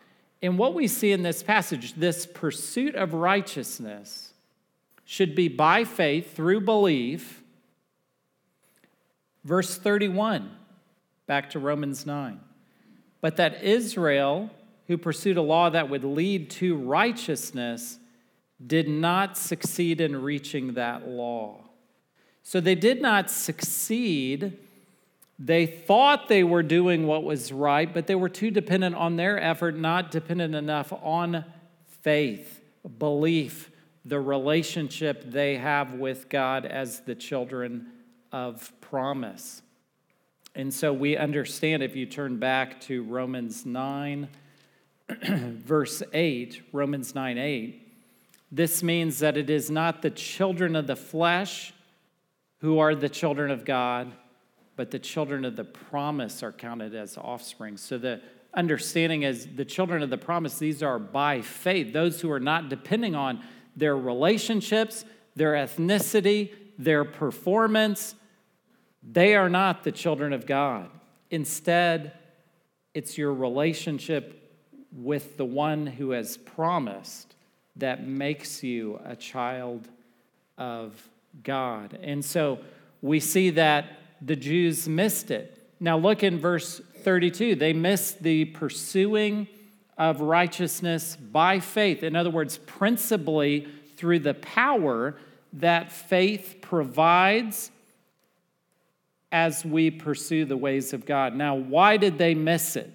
And 0.42 0.58
what 0.58 0.74
we 0.74 0.88
see 0.88 1.12
in 1.12 1.22
this 1.22 1.42
passage, 1.42 1.94
this 1.94 2.26
pursuit 2.26 2.94
of 2.94 3.14
righteousness, 3.14 4.32
should 5.04 5.34
be 5.34 5.48
by 5.48 5.84
faith 5.84 6.34
through 6.34 6.62
belief. 6.62 7.42
Verse 9.44 9.76
31, 9.76 10.50
back 11.26 11.50
to 11.50 11.58
Romans 11.58 12.06
9. 12.06 12.40
But 13.20 13.36
that 13.36 13.62
Israel, 13.62 14.50
who 14.86 14.98
pursued 14.98 15.36
a 15.36 15.42
law 15.42 15.70
that 15.70 15.88
would 15.88 16.04
lead 16.04 16.50
to 16.50 16.76
righteousness, 16.76 17.98
did 18.64 18.88
not 18.88 19.36
succeed 19.36 20.00
in 20.00 20.22
reaching 20.22 20.74
that 20.74 21.08
law. 21.08 21.60
So 22.44 22.60
they 22.60 22.74
did 22.74 23.00
not 23.00 23.30
succeed. 23.30 24.58
They 25.38 25.66
thought 25.66 26.28
they 26.28 26.44
were 26.44 26.62
doing 26.62 27.06
what 27.06 27.24
was 27.24 27.50
right, 27.50 27.92
but 27.92 28.06
they 28.06 28.14
were 28.14 28.28
too 28.28 28.50
dependent 28.50 28.94
on 28.94 29.16
their 29.16 29.40
effort, 29.42 29.76
not 29.76 30.10
dependent 30.10 30.54
enough 30.54 30.92
on 30.92 31.44
faith, 32.02 32.60
belief, 32.98 33.70
the 34.04 34.20
relationship 34.20 35.24
they 35.24 35.56
have 35.56 35.94
with 35.94 36.28
God 36.28 36.66
as 36.66 37.00
the 37.00 37.14
children 37.14 37.86
of 38.30 38.70
promise. 38.82 39.62
And 40.54 40.72
so 40.72 40.92
we 40.92 41.16
understand 41.16 41.82
if 41.82 41.96
you 41.96 42.04
turn 42.04 42.38
back 42.38 42.78
to 42.82 43.02
Romans 43.04 43.64
9, 43.64 44.28
verse 45.08 46.02
8, 46.12 46.62
Romans 46.72 47.14
9 47.14 47.38
8, 47.38 47.80
this 48.52 48.82
means 48.82 49.18
that 49.20 49.38
it 49.38 49.48
is 49.48 49.70
not 49.70 50.02
the 50.02 50.10
children 50.10 50.76
of 50.76 50.86
the 50.86 50.94
flesh 50.94 51.72
who 52.64 52.78
are 52.78 52.94
the 52.94 53.10
children 53.10 53.50
of 53.50 53.62
God, 53.66 54.10
but 54.74 54.90
the 54.90 54.98
children 54.98 55.44
of 55.44 55.54
the 55.54 55.64
promise 55.64 56.42
are 56.42 56.50
counted 56.50 56.94
as 56.94 57.18
offspring. 57.18 57.76
So 57.76 57.98
the 57.98 58.22
understanding 58.54 59.22
is 59.22 59.46
the 59.54 59.66
children 59.66 60.02
of 60.02 60.08
the 60.08 60.16
promise, 60.16 60.58
these 60.58 60.82
are 60.82 60.98
by 60.98 61.42
faith, 61.42 61.92
those 61.92 62.22
who 62.22 62.30
are 62.30 62.40
not 62.40 62.70
depending 62.70 63.14
on 63.14 63.44
their 63.76 63.94
relationships, 63.94 65.04
their 65.36 65.52
ethnicity, 65.52 66.52
their 66.78 67.04
performance. 67.04 68.14
They 69.02 69.34
are 69.34 69.50
not 69.50 69.84
the 69.84 69.92
children 69.92 70.32
of 70.32 70.46
God. 70.46 70.88
Instead, 71.30 72.14
it's 72.94 73.18
your 73.18 73.34
relationship 73.34 74.58
with 74.90 75.36
the 75.36 75.44
one 75.44 75.86
who 75.86 76.12
has 76.12 76.38
promised 76.38 77.36
that 77.76 78.06
makes 78.06 78.62
you 78.62 78.98
a 79.04 79.16
child 79.16 79.86
of 80.56 81.10
God. 81.42 81.98
And 82.02 82.24
so 82.24 82.60
we 83.02 83.20
see 83.20 83.50
that 83.50 83.98
the 84.22 84.36
Jews 84.36 84.88
missed 84.88 85.30
it. 85.30 85.58
Now, 85.80 85.98
look 85.98 86.22
in 86.22 86.38
verse 86.38 86.80
32. 87.02 87.56
They 87.56 87.72
missed 87.72 88.22
the 88.22 88.46
pursuing 88.46 89.48
of 89.98 90.20
righteousness 90.20 91.16
by 91.16 91.60
faith. 91.60 92.02
In 92.02 92.16
other 92.16 92.30
words, 92.30 92.58
principally 92.58 93.68
through 93.96 94.20
the 94.20 94.34
power 94.34 95.16
that 95.54 95.92
faith 95.92 96.56
provides 96.60 97.70
as 99.30 99.64
we 99.64 99.90
pursue 99.90 100.44
the 100.44 100.56
ways 100.56 100.92
of 100.92 101.06
God. 101.06 101.34
Now, 101.34 101.54
why 101.54 101.96
did 101.96 102.18
they 102.18 102.34
miss 102.34 102.76
it? 102.76 102.92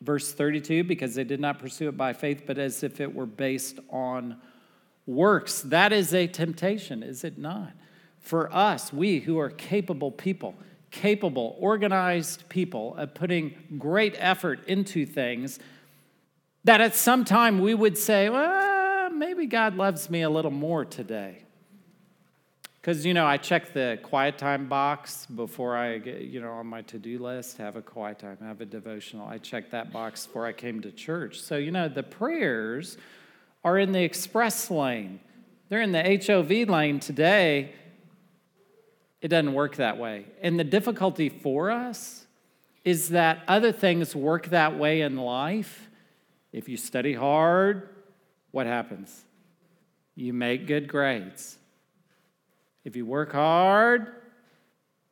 Verse 0.00 0.32
32 0.32 0.84
because 0.84 1.14
they 1.14 1.24
did 1.24 1.40
not 1.40 1.58
pursue 1.58 1.88
it 1.88 1.96
by 1.96 2.12
faith, 2.12 2.42
but 2.46 2.58
as 2.58 2.82
if 2.82 3.00
it 3.00 3.14
were 3.14 3.26
based 3.26 3.80
on 3.90 4.36
works. 5.08 5.62
That 5.62 5.92
is 5.92 6.14
a 6.14 6.26
temptation, 6.28 7.02
is 7.02 7.24
it 7.24 7.38
not? 7.38 7.72
For 8.20 8.52
us, 8.54 8.92
we 8.92 9.20
who 9.20 9.38
are 9.38 9.50
capable 9.50 10.12
people, 10.12 10.54
capable, 10.90 11.56
organized 11.58 12.48
people 12.48 12.94
of 12.96 13.14
putting 13.14 13.54
great 13.78 14.14
effort 14.18 14.66
into 14.68 15.06
things 15.06 15.58
that 16.64 16.80
at 16.80 16.94
some 16.94 17.24
time 17.24 17.60
we 17.60 17.74
would 17.74 17.96
say, 17.96 18.28
well, 18.28 19.10
maybe 19.10 19.46
God 19.46 19.76
loves 19.76 20.10
me 20.10 20.22
a 20.22 20.30
little 20.30 20.50
more 20.50 20.84
today. 20.84 21.44
Because, 22.80 23.04
you 23.04 23.12
know, 23.12 23.26
I 23.26 23.38
check 23.38 23.72
the 23.72 23.98
quiet 24.02 24.38
time 24.38 24.68
box 24.68 25.26
before 25.26 25.76
I 25.76 25.98
get, 25.98 26.20
you 26.22 26.40
know, 26.40 26.52
on 26.52 26.66
my 26.66 26.82
to 26.82 26.98
do 26.98 27.18
list, 27.18 27.58
have 27.58 27.76
a 27.76 27.82
quiet 27.82 28.18
time, 28.18 28.38
have 28.40 28.60
a 28.60 28.66
devotional. 28.66 29.26
I 29.26 29.38
checked 29.38 29.72
that 29.72 29.92
box 29.92 30.26
before 30.26 30.46
I 30.46 30.52
came 30.52 30.80
to 30.82 30.90
church. 30.90 31.40
So, 31.40 31.56
you 31.56 31.70
know, 31.70 31.88
the 31.88 32.02
prayers 32.02 32.96
are 33.68 33.78
in 33.78 33.92
the 33.92 34.02
express 34.02 34.70
lane, 34.70 35.20
they're 35.68 35.82
in 35.82 35.92
the 35.92 36.24
HOV 36.26 36.68
lane 36.68 37.00
today. 37.00 37.72
It 39.20 39.28
doesn't 39.28 39.52
work 39.52 39.76
that 39.76 39.98
way. 39.98 40.26
And 40.40 40.58
the 40.58 40.64
difficulty 40.64 41.28
for 41.28 41.70
us 41.70 42.26
is 42.84 43.10
that 43.10 43.42
other 43.46 43.72
things 43.72 44.16
work 44.16 44.46
that 44.46 44.78
way 44.78 45.02
in 45.02 45.16
life 45.16 45.88
if 46.52 46.68
you 46.68 46.78
study 46.78 47.12
hard, 47.12 47.88
what 48.52 48.66
happens? 48.66 49.24
You 50.14 50.32
make 50.32 50.66
good 50.66 50.88
grades. 50.88 51.58
If 52.84 52.96
you 52.96 53.04
work 53.04 53.32
hard, 53.32 54.14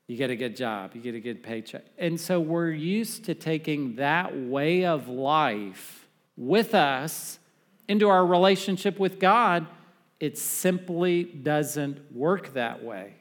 you 0.07 0.17
get 0.17 0.31
a 0.31 0.37
good 0.37 0.57
job, 0.57 0.93
you 0.95 1.03
get 1.03 1.15
a 1.15 1.21
good 1.21 1.43
paycheck. 1.43 1.85
And 1.99 2.19
so 2.19 2.41
we're 2.41 2.71
used 2.71 3.25
to 3.25 3.35
taking 3.35 3.97
that 3.97 4.35
way 4.35 4.87
of 4.87 5.09
life 5.09 6.07
with 6.37 6.75
us 6.75 7.39
into 7.89 8.09
our 8.09 8.25
relationship 8.25 8.99
with 8.99 9.19
God, 9.19 9.67
It 10.19 10.39
simply 10.39 11.25
doesn't 11.25 12.11
work 12.11 12.55
that 12.55 12.83
way. 12.83 13.17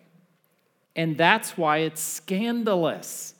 And 0.96 1.18
that's 1.18 1.58
why 1.58 1.80
it's 1.80 2.02
scandalous. 2.02 3.34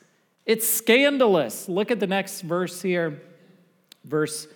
It's 0.44 0.68
scandalous. 0.68 1.66
Look 1.66 1.90
at 1.90 1.98
the 1.98 2.06
next 2.06 2.42
verse 2.42 2.82
here, 2.82 3.22
verse 4.04 4.46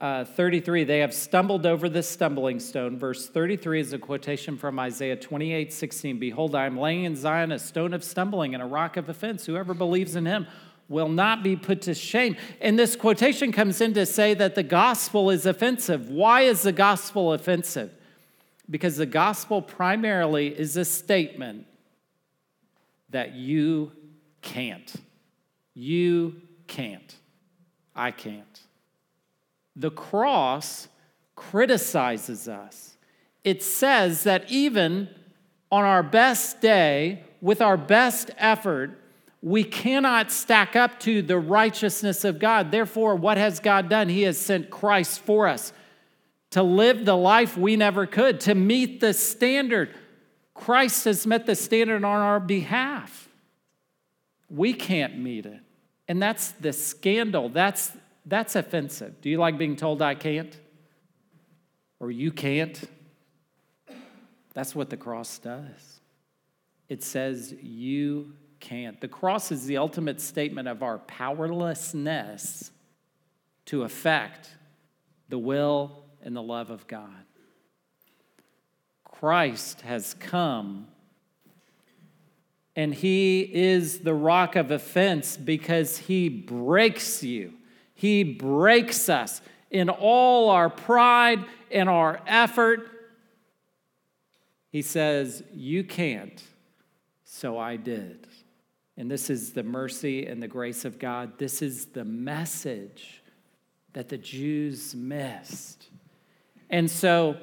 uh, 0.00 0.24
33. 0.24 0.84
They 0.84 1.00
have 1.00 1.12
stumbled 1.12 1.66
over 1.66 1.88
this 1.88 2.08
stumbling 2.08 2.60
stone. 2.60 2.98
Verse 2.98 3.28
33 3.28 3.80
is 3.80 3.92
a 3.92 3.98
quotation 3.98 4.56
from 4.56 4.78
Isaiah 4.78 5.16
28 5.16 5.72
16. 5.72 6.18
Behold, 6.18 6.54
I 6.54 6.66
am 6.66 6.78
laying 6.78 7.04
in 7.04 7.16
Zion 7.16 7.52
a 7.52 7.58
stone 7.58 7.94
of 7.94 8.04
stumbling 8.04 8.54
and 8.54 8.62
a 8.62 8.66
rock 8.66 8.96
of 8.96 9.08
offense. 9.08 9.46
Whoever 9.46 9.74
believes 9.74 10.14
in 10.14 10.26
him 10.26 10.46
will 10.88 11.08
not 11.08 11.42
be 11.42 11.56
put 11.56 11.82
to 11.82 11.94
shame. 11.94 12.36
And 12.60 12.78
this 12.78 12.96
quotation 12.96 13.52
comes 13.52 13.80
in 13.80 13.94
to 13.94 14.06
say 14.06 14.34
that 14.34 14.54
the 14.54 14.62
gospel 14.62 15.30
is 15.30 15.46
offensive. 15.46 16.10
Why 16.10 16.42
is 16.42 16.62
the 16.62 16.72
gospel 16.72 17.32
offensive? 17.32 17.92
Because 18.68 18.96
the 18.96 19.06
gospel 19.06 19.62
primarily 19.62 20.48
is 20.48 20.76
a 20.76 20.84
statement 20.84 21.66
that 23.10 23.34
you 23.34 23.92
can't. 24.42 24.92
You 25.74 26.40
can't. 26.66 27.16
I 27.94 28.10
can't. 28.10 28.60
The 29.76 29.90
cross 29.90 30.88
criticizes 31.36 32.48
us. 32.48 32.96
It 33.42 33.62
says 33.62 34.24
that 34.24 34.50
even 34.50 35.08
on 35.70 35.84
our 35.84 36.02
best 36.02 36.60
day, 36.60 37.24
with 37.40 37.60
our 37.60 37.76
best 37.76 38.30
effort, 38.38 38.98
we 39.44 39.62
cannot 39.62 40.32
stack 40.32 40.74
up 40.74 40.98
to 41.00 41.20
the 41.20 41.38
righteousness 41.38 42.24
of 42.24 42.38
God. 42.38 42.70
Therefore, 42.70 43.14
what 43.14 43.36
has 43.36 43.60
God 43.60 43.90
done? 43.90 44.08
He 44.08 44.22
has 44.22 44.38
sent 44.38 44.70
Christ 44.70 45.20
for 45.20 45.46
us 45.46 45.74
to 46.52 46.62
live 46.62 47.04
the 47.04 47.14
life 47.14 47.54
we 47.54 47.76
never 47.76 48.06
could, 48.06 48.40
to 48.40 48.54
meet 48.54 49.00
the 49.00 49.12
standard. 49.12 49.94
Christ 50.54 51.04
has 51.04 51.26
met 51.26 51.44
the 51.44 51.54
standard 51.54 52.04
on 52.04 52.20
our 52.22 52.40
behalf. 52.40 53.28
We 54.48 54.72
can't 54.72 55.18
meet 55.18 55.44
it. 55.44 55.60
And 56.08 56.22
that's 56.22 56.52
the 56.52 56.72
scandal. 56.72 57.50
That's, 57.50 57.92
that's 58.24 58.56
offensive. 58.56 59.20
Do 59.20 59.28
you 59.28 59.36
like 59.36 59.58
being 59.58 59.76
told 59.76 60.00
I 60.00 60.14
can't? 60.14 60.58
Or 62.00 62.10
you 62.10 62.32
can't? 62.32 62.80
That's 64.54 64.74
what 64.74 64.88
the 64.88 64.96
cross 64.96 65.36
does. 65.36 66.00
It 66.88 67.02
says 67.02 67.54
you 67.60 68.32
can't. 68.64 69.00
The 69.00 69.08
cross 69.08 69.52
is 69.52 69.66
the 69.66 69.76
ultimate 69.76 70.20
statement 70.20 70.68
of 70.68 70.82
our 70.82 70.98
powerlessness 70.98 72.70
to 73.66 73.82
affect 73.82 74.48
the 75.28 75.38
will 75.38 76.04
and 76.22 76.34
the 76.34 76.42
love 76.42 76.70
of 76.70 76.86
God. 76.86 77.24
Christ 79.04 79.82
has 79.82 80.14
come 80.14 80.88
and 82.76 82.92
he 82.92 83.40
is 83.40 84.00
the 84.00 84.14
rock 84.14 84.56
of 84.56 84.70
offense 84.70 85.36
because 85.36 85.98
he 85.98 86.28
breaks 86.28 87.22
you. 87.22 87.52
He 87.94 88.24
breaks 88.24 89.08
us 89.08 89.40
in 89.70 89.88
all 89.88 90.50
our 90.50 90.68
pride 90.68 91.44
and 91.70 91.88
our 91.88 92.20
effort. 92.26 92.88
He 94.70 94.82
says, 94.82 95.44
You 95.52 95.84
can't, 95.84 96.42
so 97.24 97.58
I 97.58 97.76
did. 97.76 98.26
And 98.96 99.10
this 99.10 99.28
is 99.28 99.52
the 99.52 99.62
mercy 99.62 100.26
and 100.26 100.42
the 100.42 100.48
grace 100.48 100.84
of 100.84 100.98
God. 100.98 101.38
This 101.38 101.62
is 101.62 101.86
the 101.86 102.04
message 102.04 103.22
that 103.92 104.08
the 104.08 104.18
Jews 104.18 104.94
missed. 104.94 105.88
And 106.70 106.90
so 106.90 107.36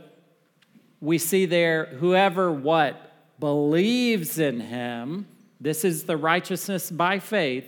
we 1.00 1.18
see 1.18 1.46
there 1.46 1.86
whoever 1.86 2.52
what? 2.52 3.08
Believes 3.40 4.38
in 4.38 4.60
him, 4.60 5.28
this 5.60 5.84
is 5.84 6.04
the 6.04 6.18
righteousness 6.18 6.92
by 6.92 7.20
faith, 7.20 7.68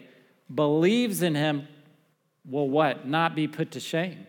believes 0.54 1.24
in 1.24 1.36
him 1.36 1.68
will 2.48 2.69
what? 2.69 3.08
Not 3.08 3.36
be 3.36 3.48
put 3.48 3.72
to 3.72 3.80
shame. 3.80 4.28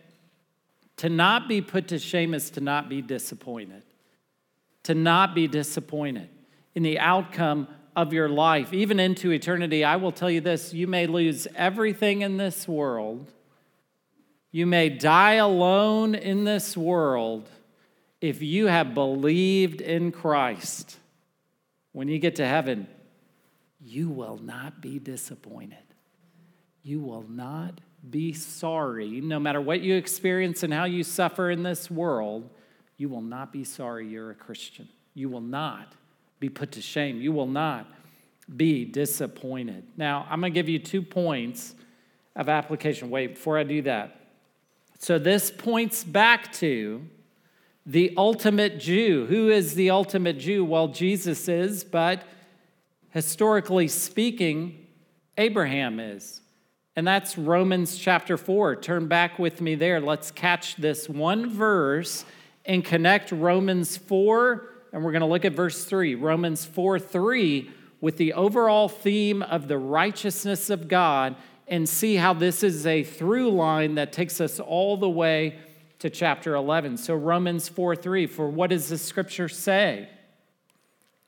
To 0.97 1.09
not 1.09 1.47
be 1.47 1.61
put 1.61 1.89
to 1.89 1.99
shame 1.99 2.33
is 2.33 2.49
to 2.51 2.61
not 2.61 2.89
be 2.89 3.01
disappointed. 3.01 3.83
To 4.83 4.95
not 4.95 5.35
be 5.35 5.47
disappointed 5.47 6.29
in 6.73 6.83
the 6.83 6.99
outcome 6.99 7.67
of 7.95 8.13
your 8.13 8.29
life, 8.29 8.73
even 8.73 8.99
into 8.99 9.31
eternity, 9.31 9.83
I 9.83 9.95
will 9.95 10.11
tell 10.11 10.29
you 10.29 10.41
this 10.41 10.73
you 10.73 10.87
may 10.87 11.07
lose 11.07 11.47
everything 11.55 12.21
in 12.21 12.37
this 12.37 12.67
world. 12.67 13.31
You 14.51 14.65
may 14.65 14.89
die 14.89 15.33
alone 15.33 16.15
in 16.15 16.43
this 16.43 16.77
world 16.77 17.49
if 18.21 18.41
you 18.41 18.67
have 18.67 18.93
believed 18.93 19.81
in 19.81 20.11
Christ. 20.11 20.97
When 21.91 22.07
you 22.07 22.19
get 22.19 22.37
to 22.37 22.47
heaven, 22.47 22.87
you 23.79 24.09
will 24.09 24.37
not 24.37 24.81
be 24.81 24.99
disappointed. 24.99 25.77
You 26.83 26.99
will 26.99 27.25
not 27.27 27.81
be 28.09 28.33
sorry. 28.33 29.21
No 29.21 29.39
matter 29.39 29.61
what 29.61 29.81
you 29.81 29.95
experience 29.95 30.63
and 30.63 30.73
how 30.73 30.85
you 30.85 31.03
suffer 31.03 31.49
in 31.49 31.63
this 31.63 31.89
world, 31.89 32.49
you 32.97 33.09
will 33.09 33.21
not 33.21 33.51
be 33.51 33.63
sorry 33.63 34.07
you're 34.07 34.31
a 34.31 34.35
Christian. 34.35 34.87
You 35.13 35.29
will 35.29 35.41
not 35.41 35.95
be 36.39 36.49
put 36.49 36.73
to 36.73 36.81
shame. 36.81 37.21
You 37.21 37.31
will 37.31 37.47
not 37.47 37.87
be 38.55 38.85
disappointed. 38.85 39.83
Now, 39.97 40.27
I'm 40.29 40.39
going 40.39 40.53
to 40.53 40.57
give 40.57 40.69
you 40.69 40.79
two 40.79 41.01
points 41.01 41.75
of 42.35 42.49
application. 42.49 43.09
Wait, 43.09 43.35
before 43.35 43.57
I 43.57 43.63
do 43.63 43.81
that. 43.83 44.19
So, 44.99 45.17
this 45.17 45.51
points 45.51 46.03
back 46.03 46.51
to 46.53 47.05
the 47.85 48.13
ultimate 48.17 48.79
Jew. 48.79 49.25
Who 49.27 49.49
is 49.49 49.75
the 49.75 49.89
ultimate 49.89 50.39
Jew? 50.39 50.65
Well, 50.65 50.87
Jesus 50.87 51.47
is, 51.47 51.83
but 51.83 52.23
historically 53.11 53.87
speaking, 53.87 54.87
Abraham 55.37 55.99
is. 55.99 56.41
And 56.95 57.05
that's 57.05 57.37
Romans 57.37 57.97
chapter 57.97 58.37
4. 58.37 58.77
Turn 58.77 59.07
back 59.07 59.37
with 59.37 59.59
me 59.59 59.75
there. 59.75 59.99
Let's 59.99 60.31
catch 60.31 60.77
this 60.77 61.09
one 61.09 61.49
verse 61.49 62.25
and 62.65 62.83
connect 62.83 63.31
Romans 63.31 63.97
4 63.97 64.69
and 64.95 65.03
we're 65.03 65.11
going 65.11 65.19
to 65.19 65.27
look 65.27 65.43
at 65.43 65.51
verse 65.51 65.83
3, 65.83 66.15
Romans 66.15 66.63
4 66.63 66.99
3, 66.99 67.69
with 67.99 68.15
the 68.15 68.31
overall 68.31 68.87
theme 68.87 69.41
of 69.41 69.67
the 69.67 69.77
righteousness 69.77 70.69
of 70.69 70.87
God, 70.87 71.35
and 71.67 71.89
see 71.89 72.15
how 72.15 72.33
this 72.33 72.63
is 72.63 72.87
a 72.87 73.03
through 73.03 73.49
line 73.49 73.95
that 73.95 74.13
takes 74.13 74.39
us 74.39 74.57
all 74.57 74.95
the 74.95 75.09
way 75.09 75.59
to 75.99 76.09
chapter 76.09 76.55
11. 76.55 76.95
So, 76.95 77.13
Romans 77.13 77.67
4 77.67 77.97
3, 77.97 78.25
for 78.25 78.47
what 78.47 78.69
does 78.69 78.87
the 78.87 78.97
scripture 78.97 79.49
say? 79.49 80.07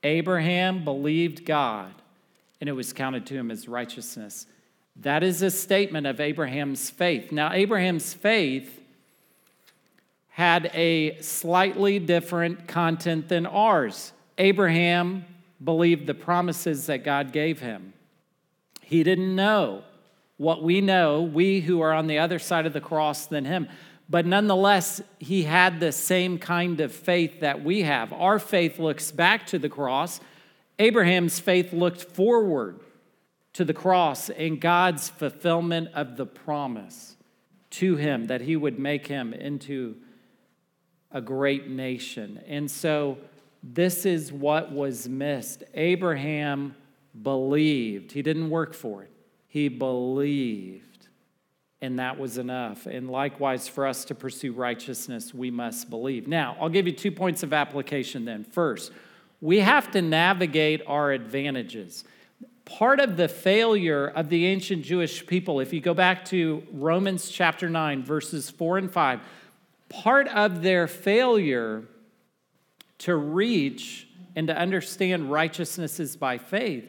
Abraham 0.02 0.82
believed 0.82 1.44
God, 1.44 1.92
and 2.62 2.70
it 2.70 2.72
was 2.72 2.94
counted 2.94 3.26
to 3.26 3.34
him 3.34 3.50
as 3.50 3.68
righteousness. 3.68 4.46
That 4.96 5.22
is 5.22 5.42
a 5.42 5.50
statement 5.50 6.06
of 6.06 6.20
Abraham's 6.20 6.88
faith. 6.88 7.32
Now, 7.32 7.52
Abraham's 7.52 8.14
faith 8.14 8.77
had 10.38 10.70
a 10.72 11.20
slightly 11.20 11.98
different 11.98 12.68
content 12.68 13.28
than 13.28 13.44
ours. 13.44 14.12
Abraham 14.38 15.24
believed 15.64 16.06
the 16.06 16.14
promises 16.14 16.86
that 16.86 17.02
God 17.02 17.32
gave 17.32 17.58
him. 17.58 17.92
He 18.80 19.02
didn't 19.02 19.34
know 19.34 19.82
what 20.36 20.62
we 20.62 20.80
know, 20.80 21.22
we 21.22 21.60
who 21.60 21.80
are 21.80 21.92
on 21.92 22.06
the 22.06 22.20
other 22.20 22.38
side 22.38 22.66
of 22.66 22.72
the 22.72 22.80
cross 22.80 23.26
than 23.26 23.46
him. 23.46 23.66
But 24.08 24.26
nonetheless, 24.26 25.02
he 25.18 25.42
had 25.42 25.80
the 25.80 25.90
same 25.90 26.38
kind 26.38 26.80
of 26.80 26.92
faith 26.92 27.40
that 27.40 27.64
we 27.64 27.82
have. 27.82 28.12
Our 28.12 28.38
faith 28.38 28.78
looks 28.78 29.10
back 29.10 29.44
to 29.48 29.58
the 29.58 29.68
cross. 29.68 30.20
Abraham's 30.78 31.40
faith 31.40 31.72
looked 31.72 32.04
forward 32.04 32.78
to 33.54 33.64
the 33.64 33.74
cross 33.74 34.30
and 34.30 34.60
God's 34.60 35.08
fulfillment 35.08 35.88
of 35.94 36.16
the 36.16 36.26
promise 36.26 37.16
to 37.70 37.96
him 37.96 38.28
that 38.28 38.42
he 38.42 38.54
would 38.54 38.78
make 38.78 39.08
him 39.08 39.32
into 39.32 39.96
a 41.10 41.20
great 41.20 41.68
nation. 41.68 42.40
And 42.46 42.70
so 42.70 43.18
this 43.62 44.06
is 44.06 44.32
what 44.32 44.72
was 44.72 45.08
missed. 45.08 45.64
Abraham 45.74 46.74
believed, 47.22 48.12
he 48.12 48.22
didn't 48.22 48.50
work 48.50 48.74
for 48.74 49.02
it, 49.02 49.10
he 49.48 49.68
believed. 49.68 50.84
And 51.80 52.00
that 52.00 52.18
was 52.18 52.38
enough. 52.38 52.86
And 52.86 53.08
likewise, 53.08 53.68
for 53.68 53.86
us 53.86 54.04
to 54.06 54.14
pursue 54.14 54.52
righteousness, 54.52 55.32
we 55.32 55.52
must 55.52 55.88
believe. 55.88 56.26
Now, 56.26 56.56
I'll 56.60 56.68
give 56.68 56.88
you 56.88 56.92
two 56.92 57.12
points 57.12 57.44
of 57.44 57.52
application 57.52 58.24
then. 58.24 58.42
First, 58.42 58.90
we 59.40 59.60
have 59.60 59.88
to 59.92 60.02
navigate 60.02 60.82
our 60.88 61.12
advantages. 61.12 62.02
Part 62.64 62.98
of 62.98 63.16
the 63.16 63.28
failure 63.28 64.08
of 64.08 64.28
the 64.28 64.46
ancient 64.46 64.82
Jewish 64.82 65.24
people, 65.24 65.60
if 65.60 65.72
you 65.72 65.80
go 65.80 65.94
back 65.94 66.24
to 66.26 66.64
Romans 66.72 67.30
chapter 67.30 67.70
9, 67.70 68.02
verses 68.02 68.50
4 68.50 68.78
and 68.78 68.90
5, 68.90 69.20
part 69.88 70.28
of 70.28 70.62
their 70.62 70.86
failure 70.86 71.84
to 72.98 73.16
reach 73.16 74.08
and 74.36 74.46
to 74.48 74.56
understand 74.56 75.30
righteousness 75.30 75.98
is 75.98 76.16
by 76.16 76.38
faith 76.38 76.88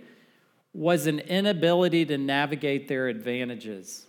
was 0.73 1.07
an 1.07 1.19
inability 1.19 2.05
to 2.05 2.17
navigate 2.17 2.87
their 2.87 3.07
advantages. 3.07 4.05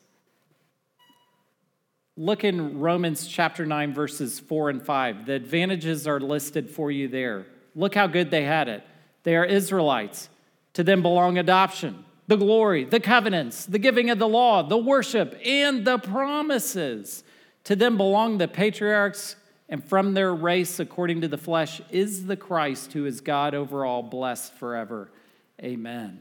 Look 2.16 2.44
in 2.44 2.81
Romans 2.81 3.26
chapter 3.26 3.64
9, 3.64 3.94
verses 3.94 4.40
4 4.40 4.70
and 4.70 4.83
5. 4.83 5.26
The 5.26 5.33
advantages 5.33 6.07
are 6.07 6.20
listed 6.20 6.70
for 6.70 6.90
you 6.90 7.09
there. 7.09 7.46
Look 7.74 7.94
how 7.94 8.09
good 8.09 8.31
they 8.31 8.44
had 8.44 8.68
it. 8.68 8.85
They 9.22 9.37
are 9.37 9.44
Israelites. 9.44 10.29
To 10.74 10.85
them 10.85 11.03
belong 11.03 11.38
adoption, 11.38 12.05
the 12.29 12.37
glory, 12.37 12.85
the 12.85 13.00
covenants, 13.00 13.66
the 13.66 13.79
giving 13.79 14.11
of 14.11 14.18
the 14.18 14.29
law, 14.29 14.62
the 14.62 14.76
worship, 14.76 15.40
and 15.44 15.85
the 15.85 15.98
promises. 15.98 17.24
To 17.64 17.77
them 17.77 17.96
belong 17.96 18.38
the 18.38 18.49
patriarchs, 18.49 19.37
and 19.68 19.85
from 19.85 20.14
their 20.14 20.35
race, 20.35 20.81
according 20.81 21.20
to 21.20 21.29
the 21.29 21.38
flesh, 21.38 21.81
is 21.90 22.27
the 22.27 22.37
Christ 22.37 22.92
who 22.92 23.07
is 23.07 23.20
God 23.20 23.55
over 23.55 23.85
all, 23.85 24.03
blessed 24.03 24.55
forever. 24.55 25.11
Amen. 25.62 26.20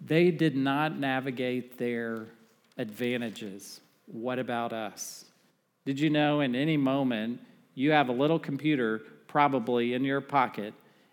They 0.00 0.30
did 0.30 0.56
not 0.56 0.98
navigate 0.98 1.78
their 1.78 2.26
advantages. 2.78 3.80
What 4.06 4.38
about 4.38 4.72
us? 4.72 5.26
Did 5.84 6.00
you 6.00 6.10
know 6.10 6.40
in 6.40 6.54
any 6.54 6.76
moment 6.76 7.40
you 7.74 7.92
have 7.92 8.08
a 8.08 8.12
little 8.12 8.38
computer 8.38 9.02
probably 9.26 9.94
in 9.94 10.04
your 10.04 10.20
pocket 10.20 10.72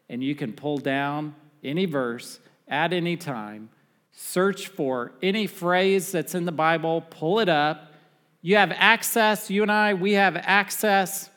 and 0.10 0.24
you 0.24 0.36
can 0.36 0.54
pull 0.54 0.78
down 0.78 1.36
any 1.64 1.86
verse 1.86 2.40
at 2.68 2.94
any 2.94 3.18
time, 3.18 3.70
search 4.12 4.68
for 4.68 5.12
any 5.22 5.48
phrase 5.48 6.12
that's 6.12 6.36
in 6.36 6.46
the 6.46 6.52
Bible, 6.52 7.02
pull 7.02 7.40
it 7.40 7.50
up. 7.50 7.91
You 8.42 8.56
have 8.56 8.72
access, 8.72 9.50
you 9.50 9.62
and 9.62 9.72
I, 9.72 9.94
we 9.94 10.14
have 10.14 10.36
access 10.36 11.30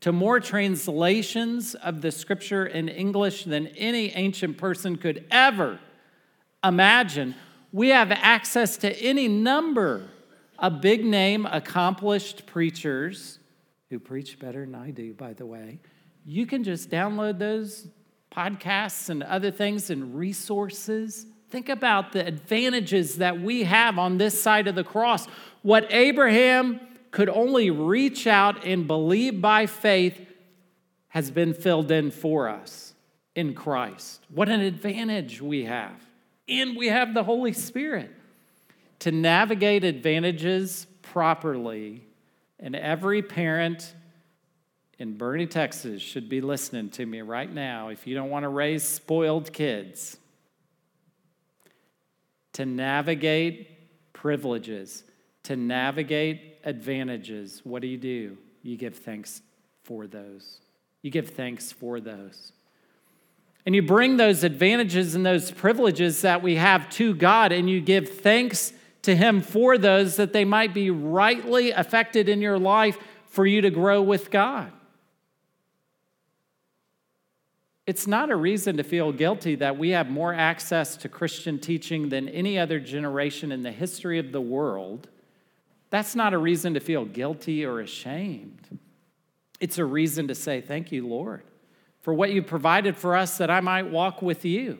to 0.00 0.12
more 0.12 0.40
translations 0.40 1.74
of 1.74 2.00
the 2.00 2.10
scripture 2.10 2.66
in 2.66 2.88
English 2.88 3.44
than 3.44 3.66
any 3.68 4.10
ancient 4.14 4.56
person 4.56 4.96
could 4.96 5.26
ever 5.30 5.78
imagine. 6.64 7.34
We 7.72 7.88
have 7.88 8.10
access 8.10 8.76
to 8.78 8.96
any 9.02 9.28
number 9.28 10.08
of 10.58 10.80
big 10.80 11.04
name, 11.04 11.46
accomplished 11.46 12.46
preachers 12.46 13.38
who 13.90 13.98
preach 13.98 14.38
better 14.38 14.64
than 14.64 14.74
I 14.74 14.90
do, 14.90 15.14
by 15.14 15.32
the 15.34 15.46
way. 15.46 15.80
You 16.24 16.46
can 16.46 16.64
just 16.64 16.90
download 16.90 17.38
those 17.38 17.88
podcasts 18.32 19.08
and 19.08 19.22
other 19.22 19.50
things 19.50 19.90
and 19.90 20.14
resources. 20.14 21.26
Think 21.50 21.68
about 21.68 22.12
the 22.12 22.26
advantages 22.26 23.16
that 23.16 23.40
we 23.40 23.64
have 23.64 23.98
on 23.98 24.18
this 24.18 24.40
side 24.40 24.68
of 24.68 24.74
the 24.74 24.84
cross. 24.84 25.26
What 25.62 25.92
Abraham 25.92 26.80
could 27.10 27.28
only 27.28 27.70
reach 27.70 28.26
out 28.26 28.64
and 28.64 28.86
believe 28.86 29.40
by 29.40 29.66
faith 29.66 30.18
has 31.08 31.30
been 31.30 31.54
filled 31.54 31.90
in 31.90 32.10
for 32.10 32.48
us 32.48 32.94
in 33.34 33.54
Christ. 33.54 34.20
What 34.28 34.48
an 34.48 34.60
advantage 34.60 35.40
we 35.40 35.64
have. 35.64 35.94
And 36.48 36.76
we 36.76 36.88
have 36.88 37.14
the 37.14 37.24
Holy 37.24 37.52
Spirit 37.52 38.10
to 39.00 39.12
navigate 39.12 39.84
advantages 39.84 40.86
properly. 41.02 42.02
And 42.60 42.74
every 42.74 43.22
parent 43.22 43.94
in 44.98 45.16
Boerne, 45.16 45.48
Texas 45.48 46.02
should 46.02 46.28
be 46.28 46.40
listening 46.40 46.90
to 46.90 47.06
me 47.06 47.20
right 47.20 47.52
now 47.52 47.88
if 47.88 48.06
you 48.06 48.14
don't 48.14 48.30
want 48.30 48.42
to 48.42 48.48
raise 48.48 48.82
spoiled 48.82 49.52
kids. 49.52 50.16
To 52.54 52.66
navigate 52.66 54.12
privileges, 54.12 55.04
to 55.48 55.56
navigate 55.56 56.58
advantages, 56.62 57.62
what 57.64 57.80
do 57.80 57.88
you 57.88 57.96
do? 57.96 58.36
You 58.62 58.76
give 58.76 58.96
thanks 58.96 59.40
for 59.82 60.06
those. 60.06 60.60
You 61.00 61.10
give 61.10 61.30
thanks 61.30 61.72
for 61.72 62.00
those. 62.00 62.52
And 63.64 63.74
you 63.74 63.80
bring 63.80 64.18
those 64.18 64.44
advantages 64.44 65.14
and 65.14 65.24
those 65.24 65.50
privileges 65.50 66.20
that 66.20 66.42
we 66.42 66.56
have 66.56 66.90
to 66.90 67.14
God, 67.14 67.52
and 67.52 67.68
you 67.68 67.80
give 67.80 68.10
thanks 68.20 68.74
to 69.02 69.16
Him 69.16 69.40
for 69.40 69.78
those 69.78 70.16
that 70.16 70.34
they 70.34 70.44
might 70.44 70.74
be 70.74 70.90
rightly 70.90 71.70
affected 71.70 72.28
in 72.28 72.42
your 72.42 72.58
life 72.58 72.98
for 73.24 73.46
you 73.46 73.62
to 73.62 73.70
grow 73.70 74.02
with 74.02 74.30
God. 74.30 74.70
It's 77.86 78.06
not 78.06 78.28
a 78.28 78.36
reason 78.36 78.76
to 78.76 78.82
feel 78.82 79.12
guilty 79.12 79.54
that 79.54 79.78
we 79.78 79.90
have 79.90 80.10
more 80.10 80.34
access 80.34 80.94
to 80.98 81.08
Christian 81.08 81.58
teaching 81.58 82.10
than 82.10 82.28
any 82.28 82.58
other 82.58 82.78
generation 82.78 83.50
in 83.50 83.62
the 83.62 83.72
history 83.72 84.18
of 84.18 84.30
the 84.30 84.42
world. 84.42 85.08
That's 85.90 86.14
not 86.14 86.34
a 86.34 86.38
reason 86.38 86.74
to 86.74 86.80
feel 86.80 87.04
guilty 87.04 87.64
or 87.64 87.80
ashamed. 87.80 88.78
It's 89.60 89.78
a 89.78 89.84
reason 89.84 90.28
to 90.28 90.34
say, 90.34 90.60
Thank 90.60 90.92
you, 90.92 91.06
Lord, 91.06 91.42
for 92.00 92.12
what 92.14 92.30
you 92.30 92.42
provided 92.42 92.96
for 92.96 93.16
us 93.16 93.38
that 93.38 93.50
I 93.50 93.60
might 93.60 93.90
walk 93.90 94.22
with 94.22 94.44
you. 94.44 94.78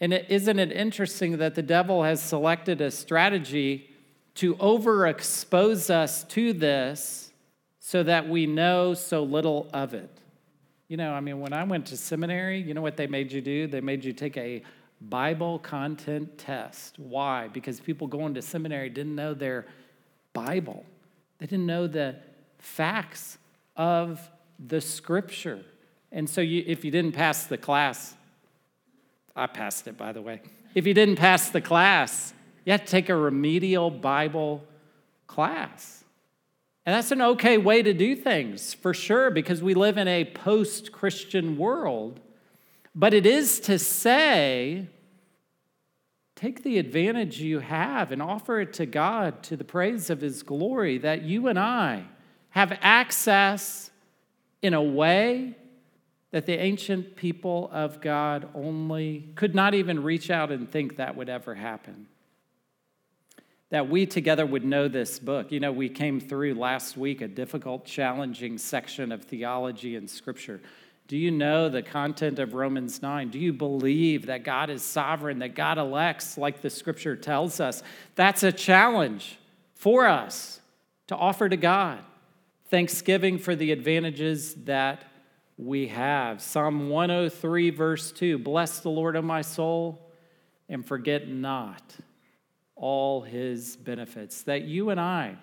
And 0.00 0.12
is 0.12 0.46
not 0.46 0.58
it 0.58 0.70
interesting 0.70 1.38
that 1.38 1.54
the 1.54 1.62
devil 1.62 2.04
has 2.04 2.22
selected 2.22 2.80
a 2.80 2.90
strategy 2.90 3.90
to 4.36 4.54
overexpose 4.56 5.90
us 5.90 6.22
to 6.24 6.52
this 6.52 7.32
so 7.80 8.04
that 8.04 8.28
we 8.28 8.46
know 8.46 8.94
so 8.94 9.24
little 9.24 9.68
of 9.72 9.94
it? 9.94 10.10
You 10.86 10.96
know, 10.96 11.12
I 11.12 11.20
mean, 11.20 11.40
when 11.40 11.52
I 11.52 11.64
went 11.64 11.86
to 11.86 11.96
seminary, 11.96 12.60
you 12.60 12.74
know 12.74 12.80
what 12.80 12.96
they 12.96 13.08
made 13.08 13.32
you 13.32 13.40
do? 13.40 13.66
They 13.66 13.80
made 13.80 14.04
you 14.04 14.12
take 14.12 14.36
a 14.36 14.62
Bible 15.00 15.58
content 15.58 16.38
test. 16.38 16.98
Why? 16.98 17.48
Because 17.48 17.80
people 17.80 18.06
going 18.06 18.34
to 18.34 18.42
seminary 18.42 18.90
didn't 18.90 19.14
know 19.14 19.34
their 19.34 19.66
Bible, 20.32 20.84
they 21.38 21.46
didn't 21.46 21.66
know 21.66 21.86
the 21.86 22.16
facts 22.58 23.38
of 23.76 24.20
the 24.58 24.80
scripture. 24.80 25.64
And 26.10 26.28
so, 26.28 26.40
you, 26.40 26.64
if 26.66 26.84
you 26.84 26.90
didn't 26.90 27.12
pass 27.12 27.46
the 27.46 27.58
class, 27.58 28.14
I 29.36 29.46
passed 29.46 29.86
it, 29.86 29.96
by 29.96 30.12
the 30.12 30.22
way. 30.22 30.40
If 30.74 30.86
you 30.86 30.94
didn't 30.94 31.16
pass 31.16 31.50
the 31.50 31.60
class, 31.60 32.32
you 32.64 32.72
have 32.72 32.84
to 32.84 32.90
take 32.90 33.08
a 33.08 33.16
remedial 33.16 33.90
Bible 33.90 34.64
class. 35.26 36.04
And 36.84 36.94
that's 36.94 37.10
an 37.10 37.20
okay 37.20 37.58
way 37.58 37.82
to 37.82 37.92
do 37.92 38.16
things, 38.16 38.72
for 38.72 38.94
sure, 38.94 39.30
because 39.30 39.62
we 39.62 39.74
live 39.74 39.98
in 39.98 40.08
a 40.08 40.24
post 40.24 40.90
Christian 40.90 41.58
world. 41.58 42.20
But 42.98 43.14
it 43.14 43.26
is 43.26 43.60
to 43.60 43.78
say, 43.78 44.88
take 46.34 46.64
the 46.64 46.78
advantage 46.78 47.40
you 47.40 47.60
have 47.60 48.10
and 48.10 48.20
offer 48.20 48.58
it 48.58 48.72
to 48.72 48.86
God 48.86 49.44
to 49.44 49.56
the 49.56 49.62
praise 49.62 50.10
of 50.10 50.20
His 50.20 50.42
glory, 50.42 50.98
that 50.98 51.22
you 51.22 51.46
and 51.46 51.60
I 51.60 52.06
have 52.50 52.76
access 52.82 53.92
in 54.62 54.74
a 54.74 54.82
way 54.82 55.54
that 56.32 56.46
the 56.46 56.58
ancient 56.58 57.14
people 57.14 57.70
of 57.72 58.00
God 58.00 58.48
only 58.52 59.28
could 59.36 59.54
not 59.54 59.74
even 59.74 60.02
reach 60.02 60.28
out 60.28 60.50
and 60.50 60.68
think 60.68 60.96
that 60.96 61.14
would 61.14 61.28
ever 61.28 61.54
happen. 61.54 62.08
That 63.70 63.88
we 63.88 64.06
together 64.06 64.44
would 64.44 64.64
know 64.64 64.88
this 64.88 65.20
book. 65.20 65.52
You 65.52 65.60
know, 65.60 65.70
we 65.70 65.88
came 65.88 66.18
through 66.18 66.54
last 66.54 66.96
week 66.96 67.20
a 67.20 67.28
difficult, 67.28 67.84
challenging 67.84 68.58
section 68.58 69.12
of 69.12 69.22
theology 69.22 69.94
and 69.94 70.10
scripture. 70.10 70.60
Do 71.08 71.16
you 71.16 71.30
know 71.30 71.70
the 71.70 71.82
content 71.82 72.38
of 72.38 72.52
Romans 72.52 73.00
9? 73.00 73.30
Do 73.30 73.38
you 73.38 73.54
believe 73.54 74.26
that 74.26 74.44
God 74.44 74.68
is 74.68 74.82
sovereign, 74.82 75.38
that 75.38 75.54
God 75.54 75.78
elects 75.78 76.36
like 76.36 76.60
the 76.60 76.68
scripture 76.68 77.16
tells 77.16 77.60
us? 77.60 77.82
That's 78.14 78.42
a 78.42 78.52
challenge 78.52 79.38
for 79.74 80.06
us 80.06 80.60
to 81.06 81.16
offer 81.16 81.48
to 81.48 81.56
God. 81.56 82.00
Thanksgiving 82.68 83.38
for 83.38 83.56
the 83.56 83.72
advantages 83.72 84.52
that 84.66 85.02
we 85.56 85.88
have. 85.88 86.42
Psalm 86.42 86.90
103, 86.90 87.70
verse 87.70 88.12
2 88.12 88.38
Bless 88.38 88.80
the 88.80 88.90
Lord, 88.90 89.16
O 89.16 89.22
my 89.22 89.40
soul, 89.40 90.12
and 90.68 90.86
forget 90.86 91.26
not 91.26 91.96
all 92.76 93.22
his 93.22 93.76
benefits. 93.76 94.42
That 94.42 94.64
you 94.64 94.90
and 94.90 95.00
I 95.00 95.36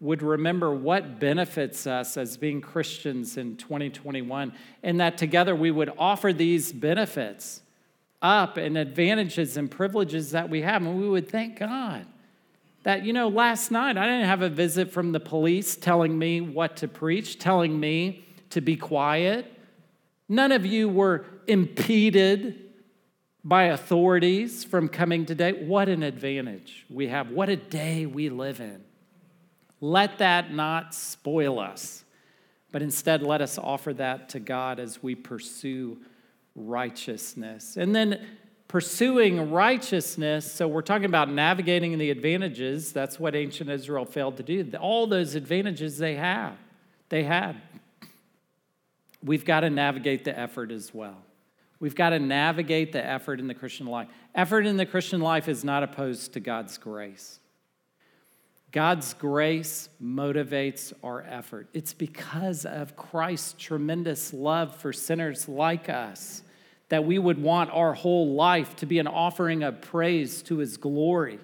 would 0.00 0.22
remember 0.22 0.72
what 0.72 1.18
benefits 1.18 1.86
us 1.86 2.16
as 2.16 2.36
being 2.36 2.60
Christians 2.60 3.36
in 3.36 3.56
2021, 3.56 4.52
and 4.82 5.00
that 5.00 5.18
together 5.18 5.56
we 5.56 5.70
would 5.70 5.92
offer 5.98 6.32
these 6.32 6.72
benefits 6.72 7.62
up 8.22 8.56
and 8.56 8.78
advantages 8.78 9.56
and 9.56 9.70
privileges 9.70 10.30
that 10.32 10.48
we 10.48 10.62
have, 10.62 10.82
and 10.82 11.00
we 11.00 11.08
would 11.08 11.28
thank 11.28 11.58
God. 11.58 12.06
That, 12.84 13.04
you 13.04 13.12
know, 13.12 13.28
last 13.28 13.70
night 13.70 13.96
I 13.96 14.06
didn't 14.06 14.26
have 14.26 14.42
a 14.42 14.48
visit 14.48 14.92
from 14.92 15.12
the 15.12 15.20
police 15.20 15.76
telling 15.76 16.18
me 16.18 16.40
what 16.40 16.76
to 16.78 16.88
preach, 16.88 17.38
telling 17.38 17.78
me 17.78 18.24
to 18.50 18.60
be 18.60 18.76
quiet, 18.76 19.54
None 20.28 20.52
of 20.52 20.66
you 20.66 20.88
were 20.88 21.24
impeded 21.46 22.66
by 23.42 23.64
authorities 23.64 24.62
from 24.62 24.88
coming 24.88 25.24
today. 25.24 25.52
What 25.52 25.88
an 25.88 26.02
advantage 26.02 26.84
we 26.90 27.08
have. 27.08 27.30
What 27.30 27.48
a 27.48 27.56
day 27.56 28.04
we 28.04 28.28
live 28.28 28.60
in. 28.60 28.84
Let 29.80 30.18
that 30.18 30.52
not 30.52 30.94
spoil 30.94 31.58
us, 31.58 32.04
but 32.72 32.82
instead 32.82 33.22
let 33.22 33.40
us 33.40 33.58
offer 33.58 33.92
that 33.94 34.28
to 34.30 34.40
God 34.40 34.80
as 34.80 35.02
we 35.02 35.14
pursue 35.14 35.98
righteousness. 36.54 37.76
And 37.76 37.94
then 37.94 38.26
pursuing 38.66 39.50
righteousness, 39.50 40.50
so 40.50 40.66
we're 40.68 40.82
talking 40.82 41.06
about 41.06 41.30
navigating 41.30 41.96
the 41.96 42.10
advantages. 42.10 42.92
That's 42.92 43.18
what 43.18 43.34
ancient 43.34 43.70
Israel 43.70 44.04
failed 44.04 44.36
to 44.38 44.42
do. 44.42 44.70
All 44.78 45.06
those 45.06 45.34
advantages 45.34 45.98
they 45.98 46.16
have, 46.16 46.56
they 47.08 47.22
had 47.22 47.56
we've 49.22 49.44
got 49.44 49.60
to 49.60 49.70
navigate 49.70 50.24
the 50.24 50.38
effort 50.38 50.70
as 50.70 50.94
well. 50.94 51.16
We've 51.80 51.94
got 51.94 52.10
to 52.10 52.18
navigate 52.18 52.92
the 52.92 53.04
effort 53.04 53.40
in 53.40 53.46
the 53.46 53.54
Christian 53.54 53.86
life. 53.86 54.08
Effort 54.34 54.66
in 54.66 54.76
the 54.76 54.86
Christian 54.86 55.20
life 55.20 55.48
is 55.48 55.64
not 55.64 55.82
opposed 55.82 56.32
to 56.32 56.40
God's 56.40 56.76
grace. 56.78 57.38
God's 58.70 59.14
grace 59.14 59.88
motivates 60.02 60.92
our 61.02 61.22
effort. 61.22 61.68
It's 61.72 61.94
because 61.94 62.66
of 62.66 62.96
Christ's 62.96 63.54
tremendous 63.58 64.34
love 64.34 64.76
for 64.76 64.92
sinners 64.92 65.48
like 65.48 65.88
us 65.88 66.42
that 66.90 67.04
we 67.04 67.18
would 67.18 67.40
want 67.40 67.70
our 67.70 67.94
whole 67.94 68.34
life 68.34 68.76
to 68.76 68.86
be 68.86 68.98
an 68.98 69.06
offering 69.06 69.62
of 69.62 69.80
praise 69.80 70.42
to 70.42 70.58
his 70.58 70.76
glory, 70.76 71.38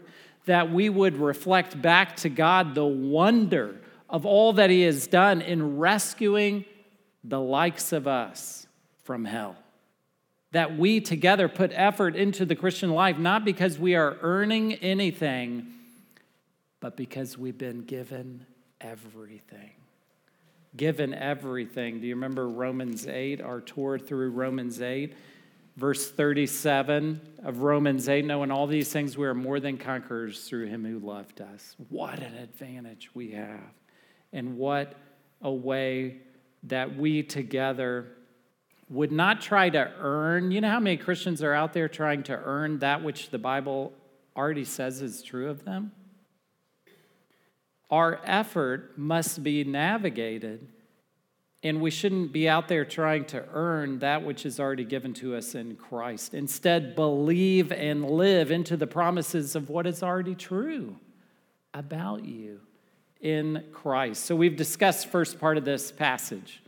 that 0.47 0.71
we 0.71 0.89
would 0.89 1.17
reflect 1.17 1.81
back 1.81 2.17
to 2.17 2.29
God 2.29 2.75
the 2.75 2.85
wonder 2.85 3.77
of 4.09 4.27
all 4.27 4.55
that 4.55 4.71
he 4.71 4.83
has 4.83 5.07
done 5.07 5.41
in 5.41 5.79
rescuing 5.79 6.65
the 7.23 7.41
likes 7.41 7.93
of 7.93 8.07
us 8.07 8.67
from 9.03 9.25
hell. 9.25 9.57
That 10.53 10.79
we 10.79 11.01
together 11.01 11.49
put 11.49 11.73
effort 11.75 12.17
into 12.17 12.45
the 12.45 12.55
Christian 12.55 12.91
life, 12.91 13.19
not 13.19 13.45
because 13.45 13.79
we 13.79 13.95
are 13.95 14.17
earning 14.21 14.75
anything 14.75 15.73
but 16.85 16.99
because 16.99 17.39
we've 17.39 17.57
been 17.57 17.81
given 17.81 18.45
everything. 18.79 19.71
Given 20.77 21.15
everything. 21.15 21.99
Do 21.99 22.07
you 22.07 22.15
remember 22.15 22.47
Romans 22.47 23.07
8, 23.07 23.41
our 23.41 23.63
tour 23.63 23.99
through 23.99 24.33
Romans 24.33 24.83
8? 24.83 25.15
Verse 25.79 26.11
37 26.11 27.23
of 27.43 27.63
Romans 27.63 28.07
8 28.11 28.27
knowing 28.27 28.51
all 28.51 28.67
these 28.67 28.93
things, 28.93 29.17
we 29.17 29.27
are 29.27 29.33
more 29.33 29.61
than 29.61 29.79
conquerors 29.79 30.47
through 30.47 30.67
him 30.67 30.85
who 30.85 30.99
loved 30.99 31.41
us. 31.41 31.75
What 31.89 32.19
an 32.19 32.35
advantage 32.35 33.09
we 33.15 33.31
have. 33.31 33.73
And 34.35 34.59
what 34.59 34.93
a 35.41 35.51
way 35.51 36.19
that 36.65 36.99
we 36.99 37.23
together 37.23 38.09
would 38.91 39.11
not 39.11 39.41
try 39.41 39.71
to 39.71 39.91
earn. 40.01 40.51
You 40.51 40.61
know 40.61 40.69
how 40.69 40.81
many 40.81 40.99
Christians 40.99 41.43
are 41.43 41.55
out 41.55 41.73
there 41.73 41.89
trying 41.89 42.25
to 42.25 42.39
earn 42.45 42.81
that 42.81 43.03
which 43.03 43.31
the 43.31 43.39
Bible 43.39 43.95
already 44.37 44.67
says 44.67 45.01
is 45.01 45.23
true 45.23 45.49
of 45.49 45.65
them? 45.65 45.91
Our 47.91 48.21
effort 48.25 48.97
must 48.97 49.43
be 49.43 49.63
navigated, 49.65 50.67
and 51.63 51.81
we 51.81 51.91
shouldn't 51.91 52.33
be 52.33 52.49
out 52.49 52.69
there 52.69 52.85
trying 52.85 53.27
to 53.27 53.45
earn 53.53 54.01
that 54.01 54.25
which 54.25 54.45
is 54.47 54.59
already 54.59 54.85
given 54.85 55.15
to 55.15 55.37
us 55.37 55.55
in 55.55 55.77
Christ. 55.77 56.35
Instead, 56.35 56.95
believe 56.95 57.71
and 57.73 58.09
live 58.09 58.51
into 58.51 58.77
the 58.77 58.87
promises 58.87 59.55
of 59.55 59.69
what 59.69 59.87
is 59.87 60.03
already 60.03 60.35
true 60.35 60.97
about 61.73 62.25
you 62.25 62.61
in 63.21 63.65
Christ. 63.73 64.25
So 64.25 64.35
we've 64.37 64.57
discussed 64.57 65.09
first 65.09 65.39
part 65.39 65.57
of 65.57 65.65
this 65.65 65.93
passage 65.93 66.63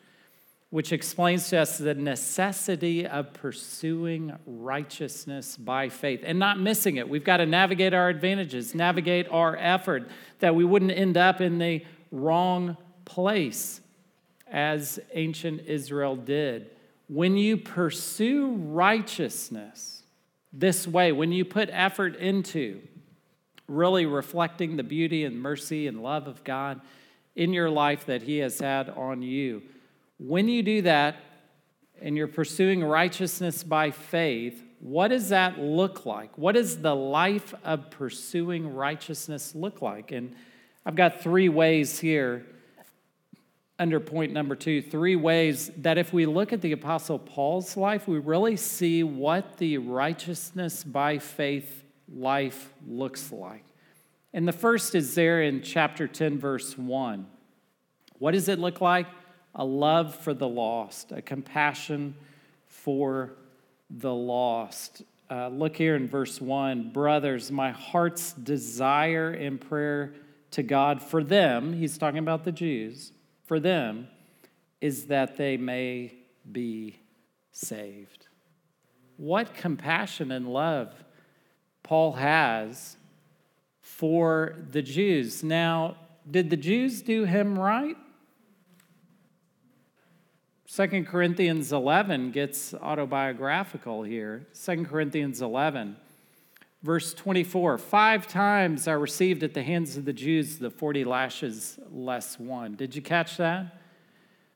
which 0.70 0.92
explains 0.92 1.48
to 1.48 1.59
us 1.59 1.79
the 1.79 1.94
necessity 1.94 3.07
of 3.07 3.33
pursuing 3.33 4.37
righteousness 4.46 5.57
by 5.57 5.88
faith 5.88 6.22
and 6.24 6.38
not 6.38 6.59
missing 6.59 6.96
it. 6.96 7.09
We've 7.09 7.24
got 7.24 7.37
to 7.37 7.46
navigate 7.46 7.94
our 7.94 8.09
advantages, 8.09 8.74
navigate 8.74 9.29
our 9.31 9.57
effort, 9.57 10.09
that 10.40 10.55
we 10.55 10.64
wouldn't 10.64 10.90
end 10.90 11.16
up 11.16 11.40
in 11.40 11.59
the 11.59 11.85
wrong 12.11 12.76
place 13.05 13.81
as 14.50 14.98
ancient 15.14 15.62
Israel 15.66 16.16
did. 16.16 16.70
When 17.09 17.37
you 17.37 17.57
pursue 17.57 18.52
righteousness 18.52 20.02
this 20.52 20.88
way, 20.88 21.12
when 21.12 21.31
you 21.31 21.44
put 21.44 21.68
effort 21.70 22.16
into 22.16 22.81
really 23.68 24.07
reflecting 24.07 24.76
the 24.76 24.83
beauty 24.83 25.24
and 25.24 25.40
mercy 25.40 25.87
and 25.87 26.02
love 26.02 26.26
of 26.26 26.42
God 26.42 26.81
in 27.37 27.52
your 27.52 27.70
life 27.70 28.07
that 28.07 28.22
He 28.22 28.38
has 28.38 28.59
had 28.59 28.88
on 28.90 29.22
you, 29.22 29.62
when 30.18 30.48
you 30.48 30.62
do 30.62 30.83
that 30.83 31.16
and 32.00 32.16
you're 32.16 32.26
pursuing 32.26 32.83
righteousness 32.85 33.62
by 33.62 33.90
faith, 33.90 34.62
what 34.81 35.09
does 35.09 35.31
that 35.31 35.59
look 35.59 36.07
like? 36.07 36.37
What 36.37 36.55
does 36.55 36.81
the 36.81 36.94
life 36.94 37.55
of 37.64 37.90
pursuing 37.90 38.74
righteousness 38.74 39.55
look 39.55 39.83
like? 39.83 40.12
And 40.12 40.35
I've 40.85 40.96
got 40.96 41.22
three 41.22 41.48
ways 41.48 41.98
here 41.98 42.46
under 43.79 44.00
point 44.00 44.33
number 44.33 44.55
two 44.55 44.81
three 44.81 45.16
ways 45.16 45.70
that 45.79 45.98
if 45.98 46.12
we 46.12 46.24
look 46.24 46.52
at 46.52 46.62
the 46.62 46.72
Apostle 46.72 47.18
Paul's 47.18 47.76
life, 47.76 48.09
we 48.09 48.18
really 48.18 48.57
see 48.57 49.02
what 49.02 49.59
the 49.59 49.79
righteousness 49.79 50.83
by 50.83 51.18
faith 51.18 51.85
life 52.09 52.72
looks 52.87 53.33
like. 53.33 53.64
And 54.33 54.46
the 54.46 54.52
first 54.52 54.94
is 54.94 55.14
there 55.14 55.42
in 55.42 55.62
chapter 55.62 56.07
10, 56.07 56.38
verse 56.38 56.76
1. 56.76 57.26
What 58.18 58.33
does 58.33 58.48
it 58.48 58.59
look 58.59 58.81
like? 58.81 59.07
A 59.57 59.64
love 59.64 60.14
for 60.14 60.33
the 60.33 60.47
lost, 60.47 61.11
a 61.11 61.21
compassion 61.21 62.14
for 62.66 63.33
the 63.90 64.14
lost. 64.14 65.03
Uh, 65.29 65.49
look 65.49 65.77
here 65.77 65.97
in 65.97 66.07
verse 66.07 66.40
1 66.40 66.92
Brothers, 66.92 67.51
my 67.51 67.73
heart's 67.73 68.33
desire 68.35 69.31
and 69.31 69.61
prayer 69.61 70.14
to 70.53 70.62
God 70.62 71.03
for 71.03 71.25
them, 71.25 71.73
he's 71.73 71.99
talking 71.99 72.19
about 72.19 72.45
the 72.45 72.53
Jews, 72.53 73.12
for 73.45 73.59
them, 73.59 74.07
is 74.81 75.07
that 75.07 75.37
they 75.37 75.57
may 75.57 76.14
be 76.51 77.01
saved. 77.51 78.29
What 79.16 79.55
compassion 79.55 80.31
and 80.31 80.47
love 80.47 80.95
Paul 81.83 82.12
has 82.12 82.97
for 83.81 84.57
the 84.71 84.83
Jews. 84.83 85.45
Now, 85.45 85.97
did 86.29 86.51
the 86.51 86.57
Jews 86.57 87.03
do 87.03 87.25
him 87.25 87.59
right? 87.59 87.97
2 90.68 91.05
Corinthians 91.05 91.72
11 91.72 92.33
gets 92.33 92.74
autobiographical 92.74 94.02
here. 94.02 94.46
2 94.64 94.85
Corinthians 94.85 95.40
11, 95.40 95.96
verse 96.83 97.14
24 97.14 97.79
Five 97.79 98.26
times 98.26 98.88
I 98.88 98.92
received 98.92 99.44
at 99.44 99.55
the 99.55 99.62
hands 99.62 99.96
of 99.96 100.05
the 100.05 100.12
Jews 100.12 100.59
the 100.59 100.70
40 100.70 101.05
lashes 101.05 101.79
less 101.92 102.38
one. 102.40 102.74
Did 102.74 102.96
you 102.96 103.02
catch 103.02 103.37
that? 103.37 103.81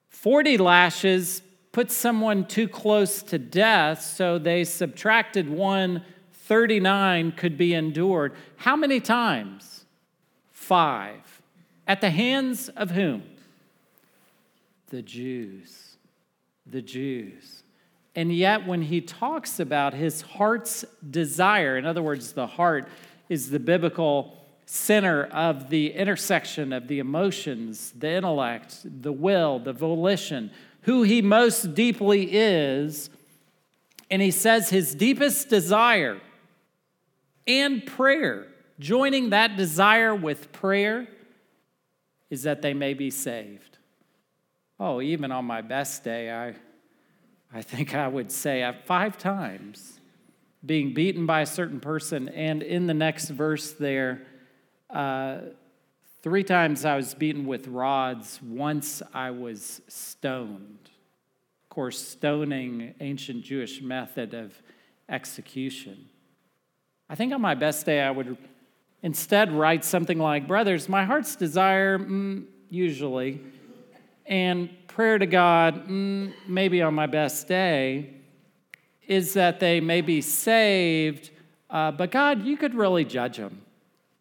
40 0.09 0.59
lashes 0.59 1.43
put 1.71 1.93
someone 1.93 2.45
too 2.45 2.67
close 2.67 3.23
to 3.23 3.39
death, 3.39 4.03
so 4.03 4.37
they 4.37 4.65
subtracted 4.65 5.49
one, 5.49 6.03
39 6.33 7.33
could 7.33 7.57
be 7.57 7.73
endured. 7.73 8.35
How 8.57 8.75
many 8.75 8.99
times? 8.99 9.85
Five. 10.51 11.41
At 11.87 12.01
the 12.01 12.11
hands 12.11 12.69
of 12.71 12.91
whom? 12.91 13.23
The 14.89 15.03
Jews 15.03 15.90
the 16.67 16.83
Jews. 16.83 17.63
And 18.15 18.35
yet, 18.35 18.67
when 18.67 18.83
he 18.83 19.01
talks 19.01 19.61
about 19.61 19.95
his 19.95 20.23
heart's 20.23 20.85
desire, 21.09 21.77
in 21.77 21.87
other 21.87 22.03
words, 22.03 22.33
the 22.33 22.47
heart 22.47 22.89
is 23.29 23.51
the 23.51 23.61
biblical 23.61 24.37
center 24.67 25.25
of 25.27 25.71
the 25.71 25.93
intersection 25.93 26.73
of 26.73 26.89
the 26.89 26.99
emotions, 26.99 27.93
the 27.97 28.11
intellect, 28.11 28.79
the 28.85 29.13
will, 29.13 29.59
the 29.59 29.73
volition, 29.73 30.51
who 30.83 31.03
he 31.03 31.23
most 31.23 31.75
deeply 31.75 32.29
is. 32.31 33.11
And 34.11 34.21
he 34.21 34.31
says 34.31 34.71
his 34.71 34.95
deepest 34.95 35.49
desire 35.49 36.21
and 37.47 37.85
prayer, 37.85 38.47
joining 38.79 39.31
that 39.31 39.57
desire 39.57 40.15
with 40.15 40.53
prayer, 40.53 41.09
is 42.29 42.45
that 42.45 42.63
they 42.63 42.75
may 42.75 42.95
be 42.95 43.11
saved. 43.11 43.70
Oh, 44.83 45.03
even 45.03 45.31
on 45.31 45.45
my 45.45 45.61
best 45.61 46.05
day, 46.05 46.33
I, 46.33 46.55
I 47.53 47.61
think 47.61 47.95
I 47.95 48.09
would 48.09 48.33
say 48.33 48.75
five 48.87 49.19
times 49.19 50.01
being 50.65 50.95
beaten 50.95 51.27
by 51.27 51.43
a 51.43 51.47
certain 51.47 51.81
person. 51.81 52.31
And 52.31 52.63
in 52.63 52.87
the 52.87 52.95
next 52.95 53.29
verse 53.29 53.73
there, 53.73 54.23
uh, 54.89 55.41
three 56.23 56.43
times 56.43 56.87
I 56.87 56.97
was 56.97 57.13
beaten 57.13 57.47
with 57.47 57.69
rods, 57.69 58.41
once 58.43 59.03
I 59.13 59.33
was 59.33 59.83
stoned. 59.87 60.89
Of 61.65 61.69
course, 61.69 61.99
stoning, 61.99 62.95
ancient 63.01 63.45
Jewish 63.45 63.83
method 63.83 64.33
of 64.33 64.63
execution. 65.11 66.09
I 67.11 67.17
think 67.17 67.35
on 67.35 67.43
my 67.43 67.55
best 67.55 67.85
day, 67.85 68.01
I 68.01 68.11
would 68.11 68.39
instead 69.03 69.53
write 69.53 69.85
something 69.85 70.19
like, 70.19 70.49
Brothers, 70.49 70.89
my 70.89 71.05
heart's 71.05 71.37
desire, 71.37 71.99
mm, 71.99 72.47
usually, 72.71 73.43
and 74.31 74.71
prayer 74.87 75.19
to 75.19 75.27
God, 75.27 75.89
mm, 75.89 76.33
maybe 76.47 76.81
on 76.81 76.95
my 76.95 77.07
best 77.07 77.49
day, 77.49 78.15
is 79.07 79.35
that 79.35 79.59
they 79.59 79.81
may 79.81 80.01
be 80.01 80.21
saved, 80.21 81.31
uh, 81.69 81.91
but 81.91 82.13
God, 82.13 82.45
you 82.45 82.57
could 82.57 82.75
really 82.75 83.05
judge 83.05 83.37
them, 83.37 83.61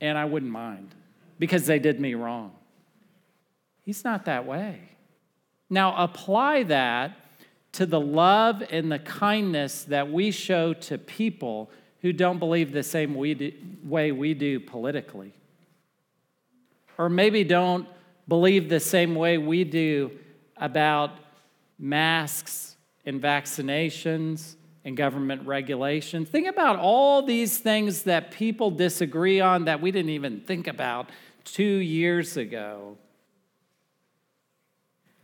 and 0.01 0.17
I 0.17 0.25
wouldn't 0.25 0.51
mind 0.51 0.95
because 1.37 1.67
they 1.67 1.77
did 1.77 1.99
me 2.01 2.15
wrong. 2.15 2.51
He's 3.85 4.03
not 4.03 4.25
that 4.25 4.47
way. 4.47 4.81
Now, 5.69 5.95
apply 5.95 6.63
that 6.63 7.15
to 7.73 7.85
the 7.85 7.99
love 7.99 8.63
and 8.71 8.91
the 8.91 8.97
kindness 8.97 9.83
that 9.83 10.11
we 10.11 10.31
show 10.31 10.73
to 10.73 10.97
people 10.97 11.69
who 12.01 12.11
don't 12.13 12.39
believe 12.39 12.71
the 12.71 12.81
same 12.81 13.13
way 13.13 14.11
we 14.11 14.33
do 14.33 14.59
politically, 14.59 15.33
or 16.97 17.09
maybe 17.09 17.43
don't 17.43 17.87
believe 18.29 18.69
the 18.69 18.79
same 18.79 19.15
way 19.15 19.37
we 19.37 19.65
do 19.65 20.11
about 20.55 21.11
masks 21.77 22.77
and 23.05 23.21
vaccinations 23.21 24.55
and 24.85 24.95
government 24.95 25.45
regulations. 25.45 26.29
Think 26.29 26.47
about 26.47 26.79
all 26.79 27.21
these 27.21 27.57
things 27.57 28.03
that 28.03 28.31
people 28.31 28.71
disagree 28.71 29.41
on 29.41 29.65
that 29.65 29.81
we 29.81 29.91
didn't 29.91 30.11
even 30.11 30.41
think 30.41 30.67
about 30.67 31.09
two 31.43 31.63
years 31.63 32.37
ago, 32.37 32.97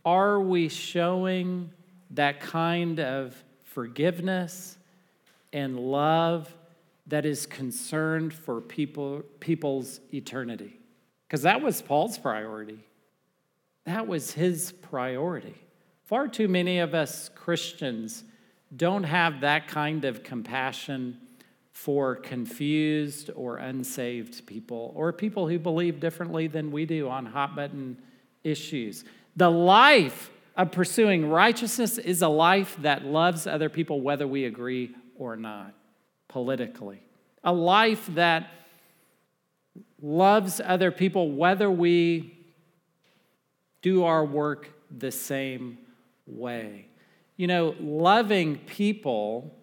are 0.04 0.40
we 0.40 0.68
showing 0.68 1.70
that 2.10 2.40
kind 2.40 3.00
of 3.00 3.34
forgiveness 3.64 4.78
and 5.52 5.78
love 5.78 6.54
that 7.06 7.24
is 7.26 7.46
concerned 7.46 8.32
for 8.32 8.60
people, 8.60 9.22
people's 9.40 10.00
eternity? 10.12 10.78
Because 11.26 11.42
that 11.42 11.60
was 11.60 11.82
Paul's 11.82 12.18
priority. 12.18 12.78
That 13.86 14.06
was 14.06 14.32
his 14.32 14.72
priority. 14.72 15.54
Far 16.04 16.28
too 16.28 16.48
many 16.48 16.80
of 16.80 16.94
us 16.94 17.30
Christians 17.34 18.24
don't 18.76 19.04
have 19.04 19.40
that 19.40 19.68
kind 19.68 20.04
of 20.04 20.22
compassion 20.22 21.18
for 21.70 22.16
confused 22.16 23.30
or 23.36 23.58
unsaved 23.58 24.44
people 24.46 24.92
or 24.96 25.12
people 25.12 25.48
who 25.48 25.58
believe 25.58 26.00
differently 26.00 26.48
than 26.48 26.72
we 26.72 26.84
do 26.84 27.08
on 27.08 27.26
hot 27.26 27.54
button 27.54 27.96
issues. 28.42 29.04
The 29.36 29.50
life 29.50 30.30
of 30.56 30.72
pursuing 30.72 31.28
righteousness 31.28 31.98
is 31.98 32.22
a 32.22 32.28
life 32.28 32.76
that 32.80 33.04
loves 33.04 33.46
other 33.46 33.68
people 33.68 34.00
whether 34.00 34.26
we 34.26 34.46
agree 34.46 34.96
or 35.16 35.36
not 35.36 35.74
politically. 36.28 37.02
A 37.44 37.52
life 37.52 38.06
that 38.14 38.50
loves 40.02 40.60
other 40.64 40.90
people 40.90 41.30
whether 41.30 41.70
we 41.70 42.35
do 43.86 44.02
our 44.02 44.24
work 44.24 44.68
the 44.98 45.12
same 45.12 45.78
way. 46.26 46.88
You 47.36 47.46
know, 47.46 47.76
loving 47.78 48.56
people 48.56 49.54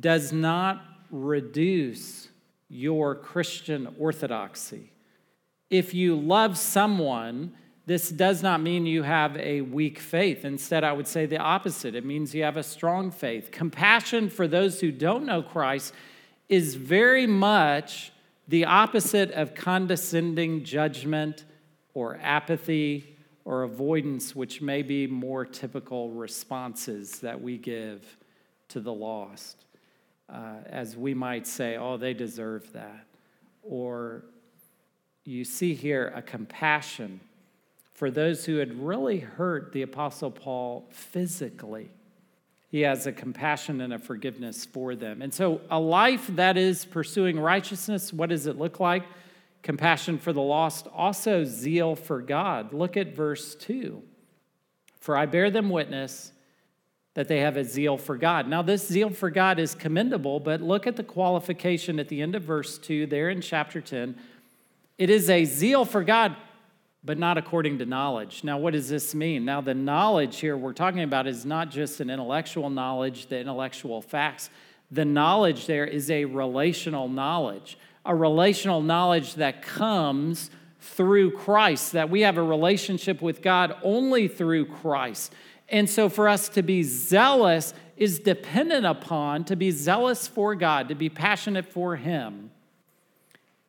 does 0.00 0.34
not 0.34 0.84
reduce 1.10 2.28
your 2.68 3.14
Christian 3.14 3.94
orthodoxy. 3.98 4.92
If 5.70 5.94
you 5.94 6.14
love 6.14 6.58
someone, 6.58 7.54
this 7.86 8.10
does 8.10 8.42
not 8.42 8.60
mean 8.60 8.84
you 8.84 9.02
have 9.02 9.34
a 9.38 9.62
weak 9.62 9.98
faith. 9.98 10.44
Instead, 10.44 10.84
I 10.84 10.92
would 10.92 11.08
say 11.08 11.24
the 11.24 11.38
opposite. 11.38 11.94
It 11.94 12.04
means 12.04 12.34
you 12.34 12.42
have 12.42 12.58
a 12.58 12.62
strong 12.62 13.10
faith. 13.10 13.50
Compassion 13.50 14.28
for 14.28 14.46
those 14.46 14.82
who 14.82 14.92
don't 14.92 15.24
know 15.24 15.40
Christ 15.42 15.94
is 16.50 16.74
very 16.74 17.26
much 17.26 18.12
the 18.46 18.66
opposite 18.66 19.30
of 19.30 19.54
condescending 19.54 20.64
judgment 20.64 21.46
or 21.94 22.18
apathy 22.20 23.13
or 23.44 23.62
avoidance, 23.62 24.34
which 24.34 24.62
may 24.62 24.82
be 24.82 25.06
more 25.06 25.44
typical 25.44 26.10
responses 26.10 27.20
that 27.20 27.40
we 27.40 27.58
give 27.58 28.16
to 28.68 28.80
the 28.80 28.92
lost. 28.92 29.64
Uh, 30.28 30.54
as 30.66 30.96
we 30.96 31.12
might 31.12 31.46
say, 31.46 31.76
oh, 31.76 31.96
they 31.96 32.14
deserve 32.14 32.72
that. 32.72 33.06
Or 33.62 34.24
you 35.24 35.44
see 35.44 35.74
here 35.74 36.12
a 36.14 36.22
compassion 36.22 37.20
for 37.92 38.10
those 38.10 38.44
who 38.44 38.56
had 38.56 38.74
really 38.80 39.20
hurt 39.20 39.72
the 39.72 39.82
Apostle 39.82 40.30
Paul 40.30 40.86
physically. 40.90 41.90
He 42.70 42.80
has 42.80 43.06
a 43.06 43.12
compassion 43.12 43.80
and 43.80 43.92
a 43.92 43.98
forgiveness 43.98 44.64
for 44.64 44.96
them. 44.96 45.22
And 45.22 45.32
so, 45.32 45.60
a 45.70 45.78
life 45.78 46.26
that 46.30 46.56
is 46.56 46.84
pursuing 46.84 47.38
righteousness, 47.38 48.12
what 48.12 48.30
does 48.30 48.46
it 48.46 48.58
look 48.58 48.80
like? 48.80 49.04
Compassion 49.64 50.18
for 50.18 50.32
the 50.32 50.42
lost, 50.42 50.86
also 50.94 51.42
zeal 51.42 51.96
for 51.96 52.20
God. 52.20 52.72
Look 52.72 52.96
at 52.96 53.16
verse 53.16 53.56
2. 53.56 54.02
For 55.00 55.16
I 55.16 55.26
bear 55.26 55.50
them 55.50 55.70
witness 55.70 56.32
that 57.14 57.28
they 57.28 57.40
have 57.40 57.56
a 57.56 57.64
zeal 57.64 57.96
for 57.96 58.16
God. 58.16 58.46
Now, 58.46 58.60
this 58.60 58.86
zeal 58.86 59.10
for 59.10 59.30
God 59.30 59.58
is 59.58 59.74
commendable, 59.74 60.38
but 60.38 60.60
look 60.60 60.86
at 60.86 60.96
the 60.96 61.02
qualification 61.02 61.98
at 61.98 62.08
the 62.08 62.20
end 62.20 62.34
of 62.34 62.42
verse 62.42 62.76
2 62.78 63.06
there 63.06 63.30
in 63.30 63.40
chapter 63.40 63.80
10. 63.80 64.16
It 64.98 65.10
is 65.10 65.30
a 65.30 65.44
zeal 65.44 65.84
for 65.84 66.04
God, 66.04 66.36
but 67.02 67.18
not 67.18 67.38
according 67.38 67.78
to 67.78 67.86
knowledge. 67.86 68.44
Now, 68.44 68.58
what 68.58 68.74
does 68.74 68.88
this 68.88 69.14
mean? 69.14 69.44
Now, 69.44 69.60
the 69.60 69.74
knowledge 69.74 70.40
here 70.40 70.56
we're 70.56 70.72
talking 70.72 71.02
about 71.02 71.26
is 71.26 71.46
not 71.46 71.70
just 71.70 72.00
an 72.00 72.10
intellectual 72.10 72.68
knowledge, 72.68 73.26
the 73.26 73.38
intellectual 73.38 74.02
facts. 74.02 74.50
The 74.90 75.04
knowledge 75.04 75.66
there 75.66 75.86
is 75.86 76.10
a 76.10 76.26
relational 76.26 77.08
knowledge 77.08 77.78
a 78.04 78.14
relational 78.14 78.82
knowledge 78.82 79.34
that 79.34 79.62
comes 79.62 80.50
through 80.80 81.30
Christ, 81.32 81.92
that 81.92 82.10
we 82.10 82.20
have 82.20 82.36
a 82.36 82.42
relationship 82.42 83.22
with 83.22 83.42
God 83.42 83.74
only 83.82 84.28
through 84.28 84.66
Christ. 84.66 85.32
And 85.68 85.88
so 85.88 86.08
for 86.08 86.28
us 86.28 86.48
to 86.50 86.62
be 86.62 86.82
zealous 86.82 87.72
is 87.96 88.18
dependent 88.18 88.84
upon, 88.84 89.44
to 89.44 89.56
be 89.56 89.70
zealous 89.70 90.28
for 90.28 90.54
God, 90.54 90.88
to 90.88 90.94
be 90.94 91.08
passionate 91.08 91.66
for 91.66 91.96
Him, 91.96 92.50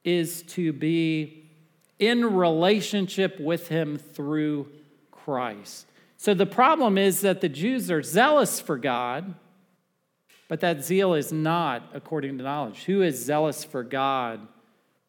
is 0.03 0.43
to 0.43 0.73
be 0.73 1.49
in 1.99 2.35
relationship 2.35 3.39
with 3.39 3.69
Him 3.69 3.97
through 3.97 4.67
Christ. 5.11 5.87
So 6.17 6.33
the 6.33 6.45
problem 6.45 6.97
is 6.97 7.21
that 7.21 7.41
the 7.41 7.49
Jews 7.49 7.89
are 7.89 8.03
zealous 8.03 8.59
for 8.59 8.77
God 8.77 9.35
but 10.47 10.59
that 10.61 10.83
zeal 10.83 11.13
is 11.13 11.31
not 11.31 11.83
according 11.93 12.37
to 12.37 12.43
knowledge. 12.43 12.83
Who 12.85 13.01
is 13.01 13.23
zealous 13.23 13.63
for 13.63 13.83
God 13.83 14.47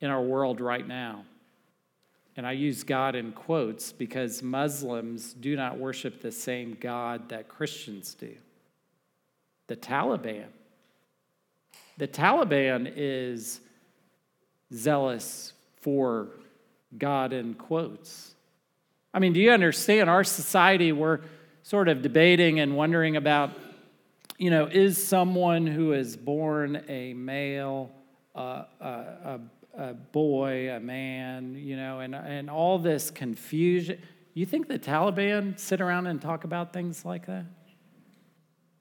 in 0.01 0.11
our 0.11 0.22
world 0.22 0.61
right 0.61 0.87
now? 0.87 1.25
And 2.37 2.46
I 2.46 2.53
use 2.53 2.83
God 2.83 3.14
in 3.14 3.33
quotes 3.33 3.92
because 3.92 4.42
Muslims 4.42 5.33
do 5.33 5.57
not 5.57 5.79
worship 5.79 6.20
the 6.20 6.33
same 6.33 6.77
God 6.79 7.31
that 7.31 7.49
Christians 7.49 8.14
do. 8.14 8.35
The 9.68 9.77
Taliban. 9.77 10.46
The 11.96 12.09
Taliban 12.09 12.92
is 12.94 13.61
zealous 14.72 15.55
for 15.81 16.29
God 16.96 17.33
in 17.33 17.55
quotes. 17.55 18.35
I 19.14 19.18
mean, 19.18 19.33
do 19.33 19.40
you 19.40 19.51
understand? 19.51 20.11
Our 20.11 20.25
society, 20.25 20.92
we're 20.92 21.20
sort 21.62 21.88
of 21.88 22.03
debating 22.03 22.61
and 22.61 22.77
wondering 22.77 23.16
about 23.16 23.51
you 24.38 24.51
know, 24.51 24.66
is 24.66 25.05
someone 25.05 25.66
who 25.66 25.92
is 25.92 26.16
born 26.16 26.83
a 26.88 27.14
male, 27.14 27.90
uh, 28.35 28.64
a, 28.81 28.85
a, 28.85 29.40
a, 29.75 29.94
boy, 29.94 30.70
a 30.70 30.81
man, 30.81 31.55
you 31.55 31.77
know, 31.77 32.01
and, 32.01 32.14
and 32.14 32.51
all 32.51 32.79
this 32.79 33.11
confusion. 33.11 34.01
You 34.35 34.44
think 34.44 34.68
the 34.68 34.79
Taliban 34.79 35.59
sit 35.59 35.81
around 35.81 36.07
and 36.07 36.20
talk 36.20 36.44
about 36.44 36.72
things 36.72 37.05
like 37.05 37.27
that? 37.27 37.46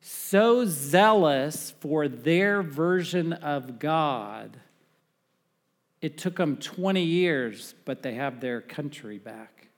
So 0.02 0.65
zealous 0.65 1.74
for 1.80 2.08
their 2.08 2.62
version 2.62 3.34
of 3.34 3.80
God, 3.80 4.60
it 6.02 6.18
took 6.18 6.36
them 6.36 6.58
20 6.58 7.02
years, 7.02 7.74
but 7.86 8.04
they 8.04 8.15
have 8.15 8.41
their 8.41 8.62
country 8.62 9.18
back. 9.18 9.70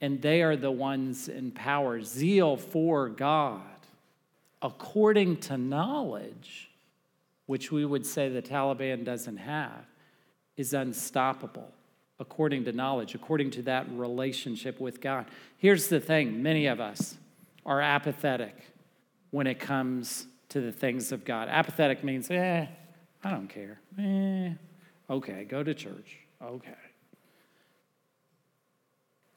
And 0.00 0.20
they 0.20 0.42
are 0.42 0.56
the 0.56 0.70
ones 0.70 1.28
in 1.28 1.52
power. 1.52 2.00
Zeal 2.02 2.56
for 2.56 3.08
God 3.08 3.73
according 4.64 5.36
to 5.36 5.58
knowledge, 5.58 6.70
which 7.46 7.70
we 7.70 7.84
would 7.84 8.06
say 8.06 8.30
the 8.30 8.42
Taliban 8.42 9.04
doesn't 9.04 9.36
have, 9.36 9.84
is 10.56 10.72
unstoppable 10.72 11.70
according 12.18 12.64
to 12.64 12.72
knowledge, 12.72 13.14
according 13.14 13.50
to 13.50 13.62
that 13.62 13.86
relationship 13.90 14.80
with 14.80 15.00
God. 15.00 15.26
Here's 15.58 15.88
the 15.88 16.00
thing 16.00 16.42
many 16.42 16.66
of 16.66 16.80
us 16.80 17.16
are 17.66 17.80
apathetic 17.80 18.56
when 19.30 19.46
it 19.46 19.60
comes 19.60 20.26
to 20.48 20.60
the 20.60 20.72
things 20.72 21.12
of 21.12 21.24
God. 21.24 21.48
Apathetic 21.50 22.02
means, 22.02 22.30
eh, 22.30 22.66
I 23.22 23.30
don't 23.30 23.48
care. 23.48 23.80
Eh, 23.98 24.50
okay, 25.10 25.44
go 25.44 25.62
to 25.62 25.74
church. 25.74 26.18
Okay. 26.42 26.72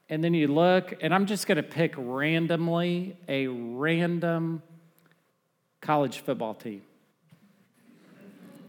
And 0.08 0.24
then 0.24 0.32
you 0.32 0.48
look, 0.48 0.94
and 1.02 1.12
I'm 1.12 1.26
just 1.26 1.46
going 1.46 1.56
to 1.56 1.62
pick 1.62 1.94
randomly 1.98 3.16
a 3.28 3.48
random 3.48 4.62
college 5.80 6.20
football 6.20 6.54
team. 6.54 6.82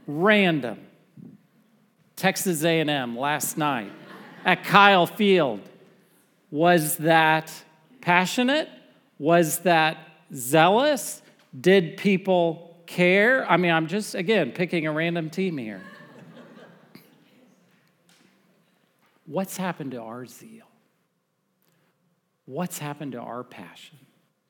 Random. 0.08 0.80
Texas 2.16 2.64
A&M 2.64 3.18
last 3.18 3.58
night 3.58 3.92
at 4.44 4.66
Kyle 4.66 5.06
Field. 5.06 5.62
Was 6.52 6.98
that 6.98 7.52
passionate? 8.02 8.68
Was 9.20 9.60
that 9.60 9.98
zealous? 10.34 11.22
Did 11.60 11.96
people 11.98 12.78
care? 12.86 13.50
I 13.50 13.56
mean, 13.58 13.72
I'm 13.72 13.88
just, 13.88 14.16
again, 14.16 14.52
picking 14.52 14.86
a 14.86 14.92
random 14.92 15.30
team 15.30 15.58
here. 15.58 15.82
What's 19.26 19.56
happened 19.56 19.92
to 19.92 20.02
our 20.02 20.26
zeal? 20.26 20.66
What's 22.46 22.80
happened 22.80 23.12
to 23.12 23.20
our 23.20 23.44
passion? 23.44 24.00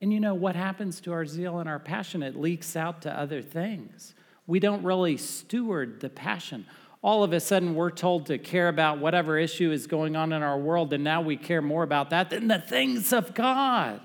And 0.02 0.14
you 0.14 0.20
know 0.20 0.34
what 0.34 0.56
happens 0.56 1.02
to 1.02 1.12
our 1.12 1.26
zeal 1.26 1.60
and 1.60 1.68
our 1.68 1.80
passion? 1.80 2.24
It 2.24 2.36
leaks 2.36 2.76
out 2.76 3.02
to 3.04 3.18
other 3.18 3.42
things. 3.42 4.14
We 4.48 4.60
don't 4.60 4.84
really 4.84 5.18
steward 5.18 6.00
the 6.00 6.10
passion. 6.10 6.66
All 7.02 7.24
of 7.24 7.34
a 7.34 7.40
sudden, 7.40 7.76
we're 7.76 7.92
told 7.92 8.26
to 8.28 8.38
care 8.38 8.68
about 8.68 9.00
whatever 9.00 9.38
issue 9.38 9.72
is 9.72 9.88
going 9.88 10.16
on 10.16 10.34
in 10.34 10.42
our 10.42 10.58
world, 10.58 10.92
and 10.92 11.04
now 11.04 11.22
we 11.22 11.38
care 11.38 11.62
more 11.62 11.84
about 11.84 12.10
that 12.10 12.30
than 12.30 12.48
the 12.48 12.60
things 12.60 13.14
of 13.14 13.34
God. 13.34 14.02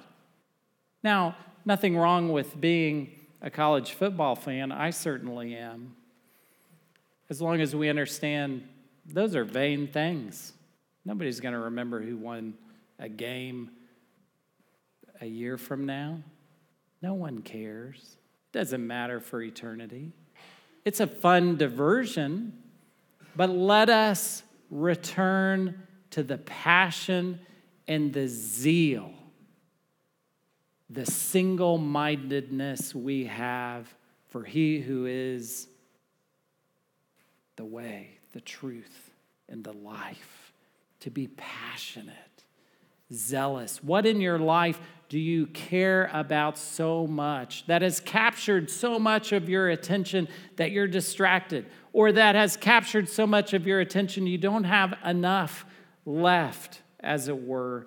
Now, 1.02 1.36
nothing 1.64 1.96
wrong 1.96 2.30
with 2.30 2.60
being 2.60 3.10
a 3.42 3.50
college 3.50 3.92
football 3.92 4.36
fan. 4.36 4.70
I 4.70 4.90
certainly 4.90 5.56
am. 5.56 5.96
As 7.30 7.40
long 7.40 7.60
as 7.60 7.74
we 7.74 7.88
understand 7.88 8.62
those 9.06 9.36
are 9.36 9.44
vain 9.44 9.86
things. 9.86 10.52
Nobody's 11.04 11.40
going 11.40 11.52
to 11.52 11.60
remember 11.60 12.00
who 12.00 12.16
won 12.16 12.54
a 12.98 13.08
game 13.08 13.70
a 15.20 15.26
year 15.26 15.56
from 15.56 15.86
now. 15.86 16.18
No 17.02 17.14
one 17.14 17.42
cares. 17.42 18.16
It 18.52 18.58
doesn't 18.58 18.86
matter 18.86 19.20
for 19.20 19.42
eternity. 19.42 20.12
It's 20.84 21.00
a 21.00 21.06
fun 21.06 21.56
diversion, 21.56 22.52
but 23.36 23.50
let 23.50 23.88
us 23.88 24.42
return 24.70 25.82
to 26.10 26.22
the 26.22 26.38
passion 26.38 27.40
and 27.88 28.12
the 28.12 28.28
zeal, 28.28 29.12
the 30.90 31.06
single 31.06 31.78
mindedness 31.78 32.94
we 32.94 33.24
have 33.24 33.92
for 34.28 34.44
He 34.44 34.80
who 34.80 35.06
is 35.06 35.68
the 37.56 37.64
way, 37.64 38.18
the 38.32 38.40
truth, 38.40 39.10
and 39.48 39.62
the 39.62 39.72
life. 39.72 40.52
To 41.00 41.10
be 41.10 41.28
passionate, 41.28 42.44
zealous. 43.12 43.82
What 43.82 44.06
in 44.06 44.20
your 44.20 44.38
life 44.38 44.80
do 45.14 45.20
you 45.20 45.46
care 45.46 46.10
about 46.12 46.58
so 46.58 47.06
much 47.06 47.64
that 47.68 47.82
has 47.82 48.00
captured 48.00 48.68
so 48.68 48.98
much 48.98 49.30
of 49.30 49.48
your 49.48 49.68
attention 49.68 50.26
that 50.56 50.72
you're 50.72 50.88
distracted, 50.88 51.66
or 51.92 52.10
that 52.10 52.34
has 52.34 52.56
captured 52.56 53.08
so 53.08 53.24
much 53.24 53.52
of 53.52 53.64
your 53.64 53.78
attention 53.78 54.26
you 54.26 54.36
don't 54.36 54.64
have 54.64 54.92
enough 55.04 55.66
left, 56.04 56.82
as 56.98 57.28
it 57.28 57.46
were, 57.46 57.86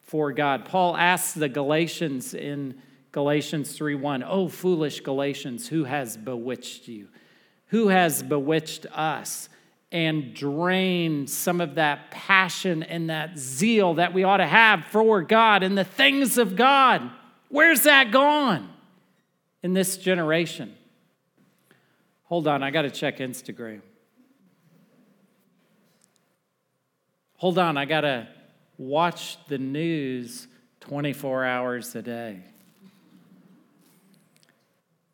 for 0.00 0.32
God? 0.32 0.64
Paul 0.64 0.96
asks 0.96 1.34
the 1.34 1.50
Galatians 1.50 2.32
in 2.32 2.80
Galatians 3.10 3.76
3 3.76 3.94
1, 3.94 4.22
"Oh 4.22 4.48
foolish 4.48 5.00
Galatians, 5.00 5.68
who 5.68 5.84
has 5.84 6.16
bewitched 6.16 6.88
you? 6.88 7.08
Who 7.66 7.88
has 7.88 8.22
bewitched 8.22 8.86
us?" 8.92 9.50
And 9.92 10.32
drain 10.32 11.26
some 11.26 11.60
of 11.60 11.74
that 11.74 12.10
passion 12.10 12.82
and 12.82 13.10
that 13.10 13.38
zeal 13.38 13.94
that 13.94 14.14
we 14.14 14.24
ought 14.24 14.38
to 14.38 14.46
have 14.46 14.84
for 14.86 15.20
God 15.20 15.62
and 15.62 15.76
the 15.76 15.84
things 15.84 16.38
of 16.38 16.56
God. 16.56 17.10
Where's 17.50 17.82
that 17.82 18.10
gone 18.10 18.70
in 19.62 19.74
this 19.74 19.98
generation? 19.98 20.74
Hold 22.24 22.48
on, 22.48 22.62
I 22.62 22.70
got 22.70 22.82
to 22.82 22.90
check 22.90 23.18
Instagram. 23.18 23.82
Hold 27.36 27.58
on, 27.58 27.76
I 27.76 27.84
got 27.84 28.00
to 28.00 28.28
watch 28.78 29.36
the 29.48 29.58
news 29.58 30.48
24 30.80 31.44
hours 31.44 31.94
a 31.94 32.00
day. 32.00 32.40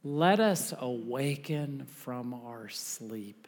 Let 0.05 0.39
us 0.39 0.73
awaken 0.79 1.87
from 1.87 2.33
our 2.33 2.69
sleep 2.69 3.48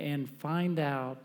and 0.00 0.28
find 0.28 0.78
out 0.78 1.18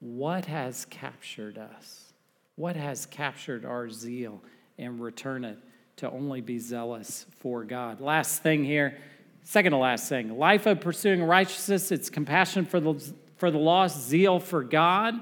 what 0.00 0.46
has 0.46 0.84
captured 0.86 1.58
us, 1.58 2.12
what 2.56 2.76
has 2.76 3.06
captured 3.06 3.64
our 3.64 3.88
zeal, 3.88 4.42
and 4.78 5.00
return 5.00 5.44
it 5.44 5.58
to 5.96 6.10
only 6.10 6.40
be 6.40 6.58
zealous 6.58 7.26
for 7.38 7.64
God. 7.64 8.00
Last 8.00 8.42
thing 8.42 8.64
here, 8.64 8.98
second 9.44 9.72
to 9.72 9.78
last 9.78 10.08
thing 10.08 10.36
life 10.38 10.66
of 10.66 10.80
pursuing 10.80 11.22
righteousness, 11.22 11.92
it's 11.92 12.10
compassion 12.10 12.64
for 12.64 12.80
the, 12.80 13.12
for 13.36 13.50
the 13.50 13.58
lost, 13.58 14.08
zeal 14.08 14.40
for 14.40 14.64
God. 14.64 15.14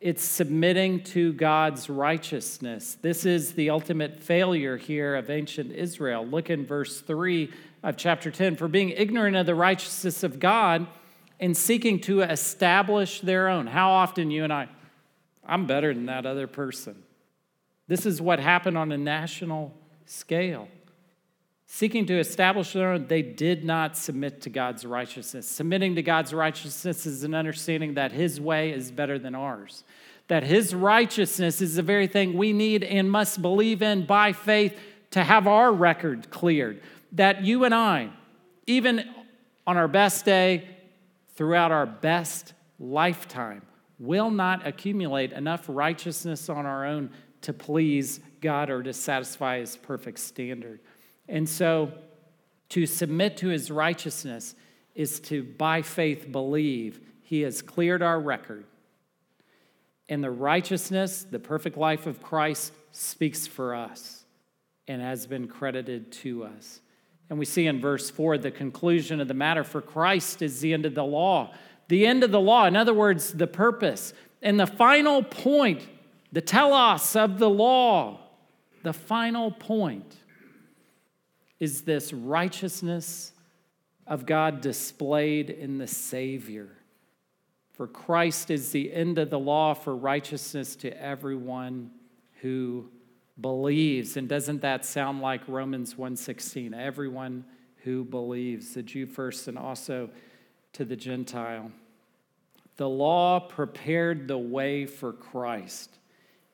It's 0.00 0.24
submitting 0.24 1.04
to 1.04 1.32
God's 1.32 1.88
righteousness. 1.88 2.98
This 3.00 3.24
is 3.24 3.54
the 3.54 3.70
ultimate 3.70 4.20
failure 4.20 4.76
here 4.76 5.14
of 5.14 5.30
ancient 5.30 5.70
Israel. 5.70 6.26
Look 6.26 6.50
in 6.50 6.66
verse 6.66 7.00
3 7.00 7.52
of 7.84 7.96
chapter 7.96 8.32
10. 8.32 8.56
For 8.56 8.66
being 8.66 8.90
ignorant 8.90 9.36
of 9.36 9.46
the 9.46 9.54
righteousness 9.54 10.24
of 10.24 10.40
God, 10.40 10.88
in 11.42 11.56
seeking 11.56 11.98
to 11.98 12.20
establish 12.20 13.20
their 13.20 13.48
own. 13.48 13.66
How 13.66 13.90
often 13.90 14.30
you 14.30 14.44
and 14.44 14.52
I, 14.52 14.68
I'm 15.44 15.66
better 15.66 15.92
than 15.92 16.06
that 16.06 16.24
other 16.24 16.46
person. 16.46 17.02
This 17.88 18.06
is 18.06 18.22
what 18.22 18.38
happened 18.38 18.78
on 18.78 18.92
a 18.92 18.96
national 18.96 19.74
scale. 20.06 20.68
Seeking 21.66 22.06
to 22.06 22.16
establish 22.16 22.72
their 22.72 22.92
own, 22.92 23.08
they 23.08 23.22
did 23.22 23.64
not 23.64 23.96
submit 23.96 24.40
to 24.42 24.50
God's 24.50 24.86
righteousness. 24.86 25.48
Submitting 25.48 25.96
to 25.96 26.02
God's 26.02 26.32
righteousness 26.32 27.06
is 27.06 27.24
an 27.24 27.34
understanding 27.34 27.94
that 27.94 28.12
His 28.12 28.40
way 28.40 28.70
is 28.70 28.92
better 28.92 29.18
than 29.18 29.34
ours, 29.34 29.82
that 30.28 30.44
His 30.44 30.72
righteousness 30.72 31.60
is 31.60 31.74
the 31.74 31.82
very 31.82 32.06
thing 32.06 32.34
we 32.38 32.52
need 32.52 32.84
and 32.84 33.10
must 33.10 33.42
believe 33.42 33.82
in 33.82 34.06
by 34.06 34.32
faith 34.32 34.78
to 35.10 35.24
have 35.24 35.48
our 35.48 35.72
record 35.72 36.30
cleared. 36.30 36.80
That 37.10 37.42
you 37.42 37.64
and 37.64 37.74
I, 37.74 38.10
even 38.68 39.10
on 39.66 39.76
our 39.76 39.88
best 39.88 40.24
day, 40.24 40.68
throughout 41.34 41.72
our 41.72 41.86
best 41.86 42.54
lifetime 42.78 43.62
will 43.98 44.30
not 44.30 44.66
accumulate 44.66 45.32
enough 45.32 45.64
righteousness 45.68 46.48
on 46.48 46.66
our 46.66 46.84
own 46.84 47.10
to 47.42 47.52
please 47.52 48.20
God 48.40 48.70
or 48.70 48.82
to 48.82 48.92
satisfy 48.92 49.60
his 49.60 49.76
perfect 49.76 50.18
standard. 50.18 50.80
And 51.28 51.48
so 51.48 51.92
to 52.70 52.86
submit 52.86 53.36
to 53.38 53.48
his 53.48 53.70
righteousness 53.70 54.54
is 54.94 55.20
to, 55.20 55.42
by 55.42 55.82
faith, 55.82 56.30
believe 56.30 57.00
he 57.22 57.42
has 57.42 57.62
cleared 57.62 58.02
our 58.02 58.20
record. 58.20 58.64
And 60.08 60.22
the 60.22 60.30
righteousness, 60.30 61.26
the 61.30 61.38
perfect 61.38 61.76
life 61.76 62.06
of 62.06 62.22
Christ, 62.22 62.72
speaks 62.90 63.46
for 63.46 63.74
us 63.74 64.24
and 64.88 65.00
has 65.00 65.26
been 65.26 65.48
credited 65.48 66.12
to 66.12 66.44
us. 66.44 66.80
And 67.30 67.38
we 67.38 67.44
see 67.44 67.66
in 67.66 67.80
verse 67.80 68.10
4 68.10 68.38
the 68.38 68.50
conclusion 68.50 69.20
of 69.20 69.28
the 69.28 69.34
matter 69.34 69.64
for 69.64 69.80
Christ 69.80 70.42
is 70.42 70.60
the 70.60 70.72
end 70.72 70.86
of 70.86 70.94
the 70.94 71.04
law. 71.04 71.54
The 71.88 72.06
end 72.06 72.24
of 72.24 72.30
the 72.30 72.40
law, 72.40 72.66
in 72.66 72.76
other 72.76 72.94
words, 72.94 73.32
the 73.32 73.46
purpose. 73.46 74.14
And 74.40 74.58
the 74.58 74.66
final 74.66 75.22
point, 75.22 75.86
the 76.32 76.40
telos 76.40 77.16
of 77.16 77.38
the 77.38 77.50
law, 77.50 78.20
the 78.82 78.92
final 78.92 79.50
point 79.50 80.16
is 81.60 81.82
this 81.82 82.12
righteousness 82.12 83.32
of 84.06 84.26
God 84.26 84.60
displayed 84.60 85.48
in 85.48 85.78
the 85.78 85.86
Savior. 85.86 86.68
For 87.72 87.86
Christ 87.86 88.50
is 88.50 88.72
the 88.72 88.92
end 88.92 89.18
of 89.18 89.30
the 89.30 89.38
law 89.38 89.74
for 89.74 89.94
righteousness 89.94 90.76
to 90.76 91.02
everyone 91.02 91.90
who 92.40 92.90
believes 93.42 94.16
and 94.16 94.28
doesn't 94.28 94.62
that 94.62 94.84
sound 94.84 95.20
like 95.20 95.46
Romans 95.48 95.96
1:16 95.96 96.72
everyone 96.74 97.44
who 97.84 98.04
believes 98.04 98.74
the 98.74 98.82
Jew 98.82 99.06
first 99.06 99.48
and 99.48 99.58
also 99.58 100.08
to 100.72 100.84
the 100.84 100.96
Gentile 100.96 101.70
the 102.76 102.88
law 102.88 103.40
prepared 103.40 104.28
the 104.28 104.38
way 104.38 104.86
for 104.86 105.12
Christ 105.12 105.98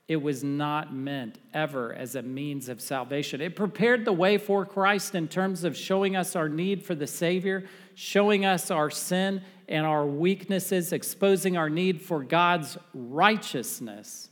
it 0.09 0.23
was 0.23 0.43
not 0.43 0.95
meant 0.95 1.39
ever 1.53 1.93
as 1.93 2.15
a 2.15 2.23
means 2.23 2.71
of 2.71 2.81
salvation. 2.81 3.43
It 3.43 3.55
prepared 3.55 4.07
the 4.07 4.13
way 4.13 4.39
for 4.39 4.65
Christ 4.65 5.15
in 5.15 5.29
terms 5.29 5.65
of 5.65 5.77
showing 5.77 6.17
us 6.17 6.35
our 6.35 6.49
need 6.49 6.83
for 6.83 6.95
the 6.95 7.07
Savior, 7.07 7.69
showing 7.95 8.47
us 8.47 8.71
our 8.71 8.89
sin 8.89 9.43
and 9.69 9.85
our 9.85 10.07
weaknesses, 10.07 10.95
exposing 10.95 11.59
our 11.59 11.69
need 11.69 12.01
for 12.01 12.25
God's 12.25 12.79
righteousness. 12.95 14.31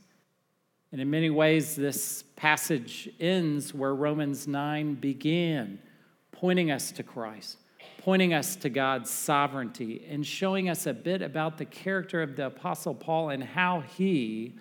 And 0.91 1.01
in 1.01 1.09
many 1.09 1.29
ways, 1.29 1.75
this 1.75 2.23
passage 2.35 3.09
ends 3.19 3.73
where 3.73 3.93
Romans 3.93 4.47
9 4.47 4.95
began, 4.95 5.79
pointing 6.31 6.71
us 6.71 6.91
to 6.93 7.03
Christ, 7.03 7.57
pointing 7.97 8.33
us 8.33 8.55
to 8.57 8.69
God's 8.69 9.09
sovereignty, 9.09 10.05
and 10.09 10.25
showing 10.25 10.69
us 10.69 10.85
a 10.85 10.93
bit 10.93 11.21
about 11.21 11.57
the 11.57 11.65
character 11.65 12.21
of 12.21 12.37
the 12.37 12.45
Apostle 12.47 12.95
Paul 12.95 13.29
and 13.31 13.43
how 13.43 13.81
he 13.81 14.55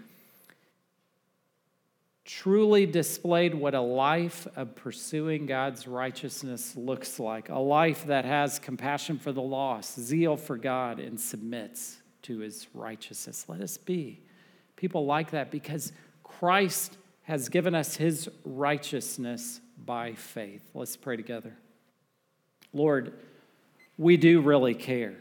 truly 2.24 2.86
displayed 2.86 3.54
what 3.54 3.74
a 3.74 3.80
life 3.80 4.48
of 4.56 4.74
pursuing 4.74 5.46
God's 5.46 5.86
righteousness 5.86 6.74
looks 6.74 7.20
like 7.20 7.50
a 7.50 7.58
life 7.58 8.06
that 8.06 8.24
has 8.24 8.58
compassion 8.58 9.16
for 9.16 9.30
the 9.30 9.42
lost, 9.42 10.00
zeal 10.00 10.36
for 10.36 10.56
God, 10.56 10.98
and 10.98 11.20
submits 11.20 11.98
to 12.22 12.38
his 12.38 12.66
righteousness. 12.74 13.44
Let 13.48 13.60
us 13.60 13.76
be 13.76 14.20
people 14.74 15.06
like 15.06 15.30
that 15.30 15.50
because 15.50 15.92
Christ 16.38 16.96
has 17.22 17.48
given 17.48 17.74
us 17.74 17.96
his 17.96 18.28
righteousness 18.44 19.60
by 19.84 20.14
faith. 20.14 20.62
Let's 20.74 20.96
pray 20.96 21.16
together. 21.16 21.56
Lord, 22.72 23.14
we 23.96 24.16
do 24.16 24.40
really 24.40 24.74
care. 24.74 25.16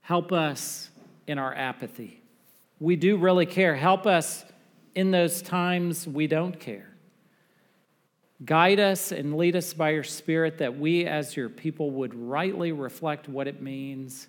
Help 0.00 0.32
us 0.32 0.90
in 1.26 1.38
our 1.38 1.54
apathy. 1.54 2.20
We 2.80 2.96
do 2.96 3.16
really 3.16 3.46
care. 3.46 3.76
Help 3.76 4.06
us 4.06 4.44
in 4.94 5.10
those 5.10 5.42
times 5.42 6.06
we 6.06 6.26
don't 6.26 6.58
care. 6.58 6.88
Guide 8.44 8.80
us 8.80 9.12
and 9.12 9.36
lead 9.36 9.54
us 9.54 9.72
by 9.72 9.90
your 9.90 10.02
Spirit 10.02 10.58
that 10.58 10.76
we, 10.76 11.06
as 11.06 11.36
your 11.36 11.48
people, 11.48 11.92
would 11.92 12.14
rightly 12.14 12.72
reflect 12.72 13.28
what 13.28 13.46
it 13.46 13.62
means 13.62 14.26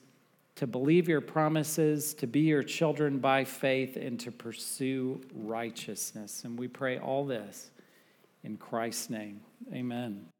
to 0.55 0.67
believe 0.67 1.07
your 1.07 1.21
promises, 1.21 2.13
to 2.15 2.27
be 2.27 2.41
your 2.41 2.63
children 2.63 3.19
by 3.19 3.43
faith, 3.43 3.97
and 3.97 4.19
to 4.19 4.31
pursue 4.31 5.21
righteousness. 5.33 6.43
And 6.43 6.57
we 6.57 6.67
pray 6.67 6.99
all 6.99 7.25
this 7.25 7.71
in 8.43 8.57
Christ's 8.57 9.09
name. 9.09 9.41
Amen. 9.73 10.32